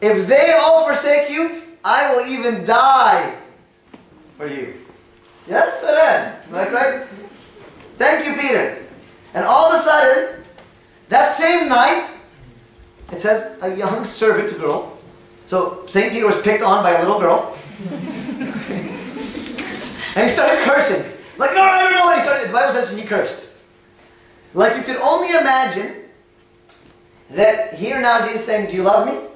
If 0.00 0.26
they 0.26 0.52
all 0.52 0.86
forsake 0.86 1.30
you, 1.30 1.62
I 1.82 2.14
will 2.14 2.26
even 2.26 2.64
die 2.64 3.34
for 4.38 4.46
you. 4.46 4.74
Yes, 5.46 5.82
then, 5.82 6.36
am 6.48 6.54
I 6.54 6.66
correct? 6.66 7.12
Thank 7.96 8.26
you, 8.26 8.34
Peter. 8.40 8.84
And 9.34 9.44
all 9.44 9.72
of 9.72 9.78
a 9.78 9.82
sudden, 9.82 10.42
that 11.08 11.32
same 11.32 11.68
night, 11.68 12.08
it 13.12 13.20
says 13.20 13.58
a 13.62 13.76
young 13.76 14.04
servant 14.04 14.50
girl. 14.58 14.98
So 15.46 15.86
St. 15.88 16.12
Peter 16.12 16.26
was 16.26 16.40
picked 16.42 16.62
on 16.62 16.82
by 16.82 16.92
a 16.92 17.00
little 17.00 17.20
girl. 17.20 17.56
and 20.16 20.22
he 20.22 20.28
started 20.28 20.64
cursing. 20.64 21.04
Like, 21.36 21.54
no, 21.54 21.64
no, 21.66 21.90
no, 21.90 21.90
no. 21.90 22.10
And 22.10 22.20
he 22.20 22.26
started, 22.26 22.48
the 22.48 22.52
Bible 22.52 22.72
says 22.72 22.96
he 22.96 23.06
cursed. 23.06 23.52
Like 24.54 24.76
you 24.76 24.82
could 24.84 24.96
only 24.96 25.30
imagine 25.30 26.04
that 27.30 27.74
here 27.74 28.00
now 28.00 28.24
Jesus 28.26 28.46
saying, 28.46 28.70
Do 28.70 28.76
you 28.76 28.82
love 28.82 29.06
me? 29.06 29.28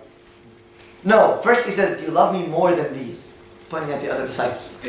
No. 1.04 1.40
First 1.42 1.66
he 1.66 1.72
says, 1.72 1.98
Do 1.98 2.04
you 2.06 2.12
love 2.12 2.32
me 2.32 2.46
more 2.46 2.72
than 2.74 2.94
these? 2.94 3.42
He's 3.54 3.64
pointing 3.64 3.90
at 3.90 4.00
the 4.00 4.12
other 4.12 4.26
disciples. 4.26 4.80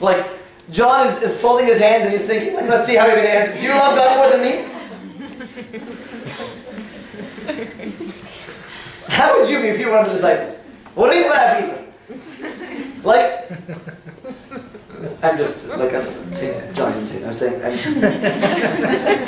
Like 0.00 0.24
John 0.70 1.06
is, 1.06 1.22
is 1.22 1.40
folding 1.40 1.66
his 1.66 1.80
hands 1.80 2.04
and 2.04 2.12
he's 2.12 2.26
thinking, 2.26 2.54
let's 2.54 2.86
see 2.86 2.96
how 2.96 3.06
you're 3.06 3.16
going 3.16 3.26
to 3.26 3.32
answer. 3.32 3.54
Do 3.54 3.62
you 3.62 3.70
love 3.70 3.96
God 3.96 4.16
more 4.16 4.30
than 4.30 4.42
me? 4.42 4.64
How 9.08 9.38
would 9.38 9.48
you 9.48 9.60
be 9.60 9.68
if 9.68 9.80
you 9.80 9.86
were 9.86 9.92
one 9.92 10.02
of 10.02 10.08
the 10.08 10.14
disciples? 10.14 10.68
What 10.94 11.10
do 11.10 11.16
you 11.18 11.24
that, 11.32 11.60
Peter? 11.60 11.84
Like, 13.02 13.50
I'm 15.22 15.36
just, 15.38 15.68
like, 15.70 15.94
I'm 15.94 16.34
saying, 16.34 16.74
John 16.74 16.92
say. 17.06 17.26
I'm 17.26 17.34
saying, 17.34 17.62
I'm, 17.62 17.72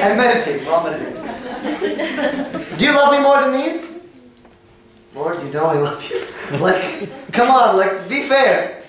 I'm 0.01 0.17
meditating. 0.17 0.67
We're 0.67 0.75
all 0.75 0.85
meditating. 0.85 1.17
Do 2.77 2.85
you 2.85 2.93
love 2.93 3.13
me 3.13 3.21
more 3.23 3.41
than 3.41 3.53
these? 3.53 4.07
Lord, 5.15 5.43
you 5.43 5.51
know 5.51 5.67
I 5.67 5.79
love 5.79 6.03
you. 6.11 6.21
Like, 6.59 7.09
come 7.33 7.51
on, 7.51 7.77
like, 7.77 8.09
be 8.09 8.23
fair. 8.23 8.80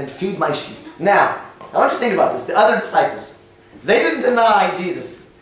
Then 0.00 0.08
feed 0.08 0.38
my 0.38 0.50
sheep. 0.54 0.78
Now, 0.98 1.44
I 1.74 1.76
want 1.76 1.92
you 1.92 1.98
to 1.98 2.02
think 2.02 2.14
about 2.14 2.32
this. 2.32 2.46
The 2.46 2.56
other 2.56 2.80
disciples, 2.80 3.36
they 3.84 3.98
didn't 3.98 4.22
deny 4.22 4.74
Jesus. 4.78 5.34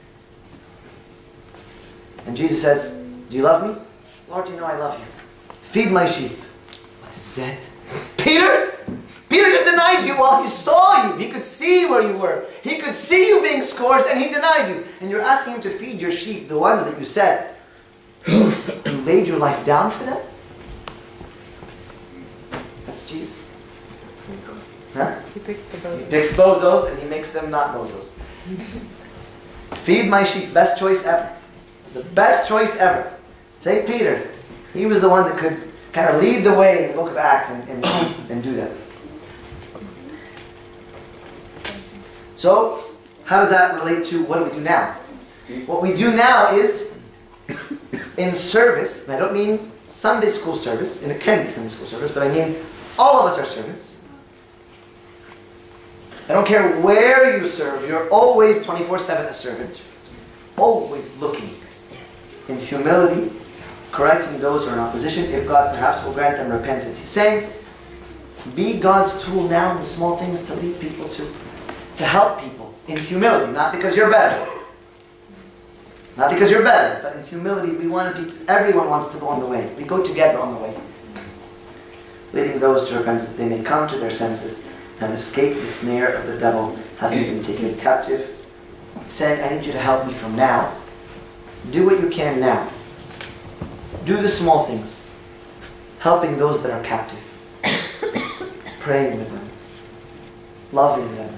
And 2.27 2.37
Jesus 2.37 2.61
says, 2.61 3.05
Do 3.31 3.37
you 3.37 3.45
love 3.45 3.63
me? 3.69 3.81
Lord, 4.29 4.49
you 4.49 4.57
know 4.57 4.65
I 4.65 4.77
love 4.77 4.99
you. 4.99 5.05
Feed 5.63 5.93
my 5.93 6.07
sheep. 6.07 6.33
What 6.33 7.15
is 7.15 7.37
that? 7.37 7.59
Peter? 8.17 8.75
Peter 9.29 9.49
just 9.49 9.71
denied 9.71 10.05
you 10.05 10.15
while 10.15 10.43
he 10.43 10.49
saw 10.49 11.07
you. 11.07 11.17
He 11.19 11.31
could 11.31 11.45
see 11.45 11.87
where 11.87 12.03
you 12.03 12.19
were. 12.19 12.47
He 12.65 12.79
could 12.79 12.97
see 12.97 13.29
you 13.29 13.41
being 13.41 13.63
scourged 13.63 14.09
and 14.09 14.21
he 14.21 14.29
denied 14.29 14.71
you. 14.71 14.85
And 15.01 15.09
you're 15.09 15.21
asking 15.21 15.55
him 15.55 15.61
to 15.61 15.71
feed 15.71 16.01
your 16.01 16.11
sheep, 16.11 16.49
the 16.49 16.59
ones 16.59 16.85
that 16.85 16.99
you 16.99 17.05
said. 17.05 17.55
you 18.27 18.51
laid 19.07 19.29
your 19.29 19.39
life 19.39 19.65
down 19.65 19.93
for 19.93 20.03
them? 20.03 20.21
That's 22.87 23.09
Jesus. 23.09 23.48
Huh? 24.95 25.21
He 25.35 25.41
picks 25.41 25.69
the 25.69 25.97
He 25.97 26.11
picks 26.11 26.37
bozos 26.37 26.91
and 26.91 26.99
he 26.99 27.09
makes 27.09 27.33
them 27.33 27.51
not 27.51 27.75
bozos. 27.75 28.13
Feed 29.85 30.09
my 30.09 30.25
sheep, 30.25 30.53
best 30.55 30.79
choice 30.79 31.05
ever. 31.05 31.31
It's 31.85 31.93
the 31.93 32.03
best 32.03 32.49
choice 32.49 32.79
ever. 32.79 33.13
St. 33.61 33.87
Peter, 33.87 34.29
he 34.73 34.87
was 34.87 35.01
the 35.01 35.09
one 35.09 35.29
that 35.29 35.39
could 35.39 35.71
kind 35.93 36.15
of 36.15 36.23
lead 36.23 36.45
the 36.45 36.55
way 36.55 36.85
in 36.85 36.91
the 36.91 36.97
book 36.97 37.11
of 37.11 37.17
Acts 37.17 37.51
and, 37.51 37.69
and, 37.69 37.85
and 38.31 38.43
do 38.43 38.55
that. 38.57 38.71
So, 42.37 42.85
how 43.25 43.41
does 43.41 43.51
that 43.51 43.75
relate 43.75 44.07
to 44.07 44.25
what 44.25 44.39
do 44.39 44.45
we 44.45 44.51
do 44.51 44.61
now? 44.61 44.93
What 45.67 45.83
we 45.83 45.95
do 45.95 46.15
now 46.15 46.55
is 46.55 46.99
in 48.17 48.35
service, 48.35 49.09
and 49.09 49.17
I 49.17 49.19
don't 49.19 49.33
mean 49.35 49.73
Sunday 49.87 50.29
school 50.29 50.55
service, 50.55 51.03
and 51.03 51.11
it 51.11 51.21
can 51.21 51.45
be 51.45 51.51
Sunday 51.51 51.71
school 51.71 51.87
service, 51.87 52.13
but 52.13 52.23
I 52.23 52.31
mean 52.31 52.57
all 52.99 53.21
of 53.21 53.33
us 53.33 53.39
are 53.39 53.45
servants. 53.45 53.98
I 56.29 56.35
don't 56.35 56.47
care 56.47 56.79
where 56.81 57.41
you 57.41 57.47
serve, 57.47 57.89
you're 57.89 58.09
always 58.11 58.63
24 58.63 58.99
7 58.99 59.27
a 59.27 59.33
servant. 59.33 59.83
Always 60.59 61.19
looking 61.19 61.51
in 62.49 62.59
humility, 62.59 63.33
correcting 63.93 64.39
those 64.39 64.67
who 64.67 64.73
are 64.73 64.75
in 64.75 64.81
opposition, 64.81 65.25
if 65.33 65.49
God 65.49 65.75
perhaps 65.75 66.05
will 66.05 66.13
grant 66.13 66.37
them 66.37 66.53
repentance. 66.53 66.99
He's 66.99 67.09
saying, 67.09 67.51
be 68.55 68.79
God's 68.79 69.25
tool 69.25 69.49
now 69.49 69.73
in 69.73 69.79
the 69.79 69.85
small 69.85 70.17
things 70.17 70.45
to 70.47 70.55
lead 70.55 70.79
people 70.81 71.09
to, 71.09 71.33
to 71.97 72.05
help 72.05 72.41
people 72.41 72.75
in 72.89 72.99
humility, 72.99 73.53
not 73.53 73.73
because 73.73 73.97
you're 73.97 74.11
better. 74.11 74.51
Not 76.17 76.31
because 76.31 76.51
you're 76.51 76.65
better, 76.65 77.01
but 77.03 77.17
in 77.17 77.25
humility, 77.25 77.77
we 77.77 77.87
want 77.87 78.15
to 78.17 78.23
be, 78.23 78.33
everyone 78.49 78.91
wants 78.91 79.15
to 79.15 79.21
go 79.21 79.29
on 79.29 79.41
the 79.41 79.47
way. 79.47 79.73
We 79.79 79.85
go 79.85 80.03
together 80.03 80.39
on 80.41 80.55
the 80.55 80.61
way. 80.61 80.77
leading 82.33 82.59
those 82.59 82.91
to 82.91 82.99
repentance, 82.99 83.31
that 83.31 83.39
they 83.39 83.49
may 83.49 83.63
come 83.63 83.89
to 83.89 83.97
their 83.97 84.11
senses 84.11 84.68
and 85.01 85.13
escape 85.13 85.57
the 85.57 85.67
snare 85.67 86.09
of 86.09 86.27
the 86.27 86.39
devil, 86.39 86.79
having 86.99 87.23
been 87.25 87.43
taken 87.43 87.77
captive. 87.77 88.35
Saying, 89.07 89.43
I 89.43 89.57
need 89.57 89.67
you 89.67 89.73
to 89.73 89.79
help 89.79 90.07
me 90.07 90.13
from 90.13 90.37
now. 90.37 90.77
Do 91.71 91.87
what 91.87 92.01
you 92.01 92.09
can 92.09 92.41
now. 92.41 92.71
Do 94.05 94.21
the 94.21 94.29
small 94.29 94.65
things, 94.65 95.09
helping 95.99 96.39
those 96.39 96.63
that 96.63 96.73
are 96.73 96.83
captive, 96.83 97.21
praying 98.81 99.19
with 99.19 99.31
them, 99.31 99.49
loving 100.73 101.15
them, 101.15 101.35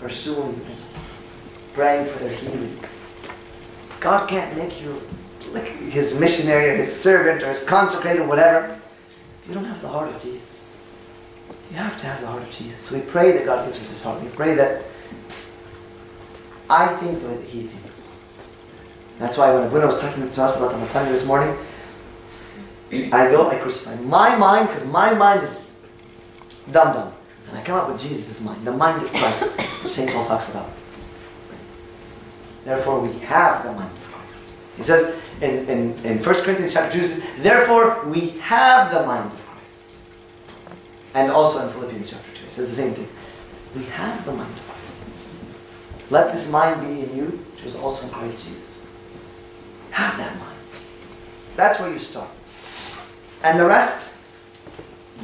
pursuing 0.00 0.58
them, 0.58 0.76
praying 1.72 2.06
for 2.06 2.18
their 2.18 2.32
healing. 2.32 2.78
God 4.00 4.28
can't 4.28 4.56
make 4.56 4.82
you 4.82 5.00
like 5.52 5.68
his 5.68 6.18
missionary 6.18 6.70
or 6.70 6.76
his 6.76 6.94
servant 6.94 7.42
or 7.42 7.50
his 7.50 7.64
consecrated, 7.64 8.26
whatever. 8.28 8.78
You 9.48 9.54
don't 9.54 9.64
have 9.64 9.80
the 9.80 9.88
heart 9.88 10.08
of 10.08 10.20
Jesus. 10.20 10.53
You 11.70 11.76
have 11.76 11.98
to 11.98 12.06
have 12.06 12.20
the 12.20 12.26
heart 12.26 12.42
of 12.42 12.50
Jesus. 12.50 12.86
So 12.86 12.96
we 12.98 13.02
pray 13.02 13.32
that 13.32 13.46
God 13.46 13.66
gives 13.66 13.80
us 13.80 13.90
his 13.90 14.04
heart. 14.04 14.22
We 14.22 14.28
pray 14.28 14.54
that 14.54 14.82
I 16.68 16.86
think 16.96 17.20
the 17.20 17.28
way 17.28 17.36
that 17.36 17.46
he 17.46 17.62
thinks. 17.62 18.24
That's 19.18 19.38
why 19.38 19.54
when 19.54 19.64
Abuna 19.64 19.86
was 19.86 20.00
talking 20.00 20.28
to 20.28 20.42
us 20.42 20.58
about 20.58 20.72
the 20.72 20.78
Matani 20.78 21.08
this 21.08 21.26
morning, 21.26 21.56
I 23.12 23.30
go, 23.30 23.48
I 23.48 23.56
crucify 23.56 23.96
my 23.96 24.36
mind 24.36 24.68
because 24.68 24.86
my 24.86 25.14
mind 25.14 25.42
is 25.42 25.80
dumb 26.70 26.94
dumb. 26.94 27.12
And 27.48 27.58
I 27.58 27.62
come 27.62 27.78
up 27.78 27.88
with 27.88 28.00
Jesus' 28.00 28.44
mind, 28.44 28.62
the 28.62 28.72
mind 28.72 29.02
of 29.02 29.10
Christ, 29.10 29.50
which 29.82 29.92
St. 29.92 30.10
Paul 30.10 30.26
talks 30.26 30.50
about. 30.50 30.70
Therefore, 32.64 33.00
we 33.00 33.12
have 33.20 33.64
the 33.64 33.72
mind 33.72 33.90
of 33.90 34.12
Christ. 34.12 34.56
He 34.76 34.82
says 34.82 35.20
in, 35.40 35.68
in, 35.68 36.04
in 36.04 36.18
1 36.18 36.22
Corinthians 36.22 36.72
chapter 36.72 36.98
2, 36.98 37.04
says, 37.04 37.22
Therefore, 37.38 38.04
we 38.06 38.30
have 38.40 38.92
the 38.92 39.06
mind 39.06 39.26
of 39.32 39.32
Christ. 39.32 39.43
And 41.14 41.30
also 41.30 41.64
in 41.64 41.72
Philippians 41.72 42.10
chapter 42.10 42.34
2, 42.34 42.46
it 42.46 42.52
says 42.52 42.68
the 42.68 42.74
same 42.74 42.92
thing. 42.92 43.08
We 43.76 43.84
have 43.90 44.24
the 44.24 44.32
mind 44.32 44.52
of 44.52 44.68
Christ. 44.68 45.02
Let 46.10 46.32
this 46.32 46.50
mind 46.50 46.80
be 46.80 47.02
in 47.04 47.16
you, 47.16 47.24
which 47.54 47.64
was 47.64 47.76
also 47.76 48.06
in 48.06 48.12
Christ 48.12 48.46
Jesus. 48.46 48.86
Have 49.92 50.16
that 50.18 50.36
mind. 50.38 50.58
That's 51.56 51.78
where 51.78 51.90
you 51.90 51.98
start. 51.98 52.28
And 53.44 53.60
the 53.60 53.66
rest, 53.66 54.22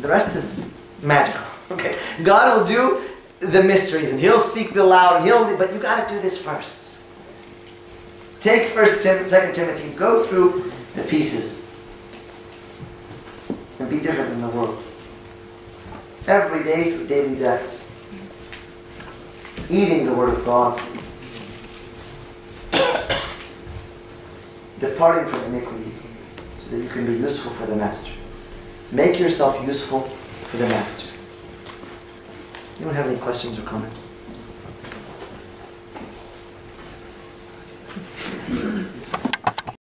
the 0.00 0.08
rest 0.08 0.36
is 0.36 0.78
magical. 1.02 1.42
Okay? 1.70 1.96
God 2.24 2.58
will 2.58 2.66
do 2.66 3.00
the 3.38 3.62
mysteries 3.62 4.10
and 4.10 4.18
He'll 4.18 4.40
speak 4.40 4.74
the 4.74 4.82
loud 4.82 5.18
and 5.18 5.24
He'll 5.24 5.56
but 5.56 5.72
you 5.72 5.78
gotta 5.78 6.12
do 6.12 6.20
this 6.20 6.44
first. 6.44 6.98
Take 8.40 8.70
first 8.70 9.04
Tim, 9.04 9.24
second 9.24 9.54
Timothy, 9.54 9.96
go 9.96 10.20
through 10.20 10.72
the 10.96 11.04
pieces. 11.04 11.70
And 13.78 13.88
be 13.88 14.00
different 14.00 14.30
than 14.30 14.40
the 14.42 14.48
world. 14.48 14.82
Every 16.30 16.62
day 16.62 16.92
through 16.92 17.08
daily 17.08 17.36
deaths. 17.36 17.90
Eating 19.68 20.06
the 20.06 20.14
Word 20.14 20.28
of 20.28 20.44
God. 20.44 20.80
Departing 24.78 25.26
from 25.26 25.42
iniquity 25.52 25.90
so 26.60 26.70
that 26.70 26.84
you 26.84 26.88
can 26.88 27.04
be 27.04 27.14
useful 27.14 27.50
for 27.50 27.66
the 27.66 27.74
Master. 27.74 28.12
Make 28.92 29.18
yourself 29.18 29.60
useful 29.66 30.02
for 30.02 30.58
the 30.58 30.68
Master. 30.68 31.12
You 32.78 32.84
don't 32.84 32.94
have 32.94 33.08
any 33.08 33.18
questions 33.18 33.58
or 33.58 33.62
comments? 33.62 34.12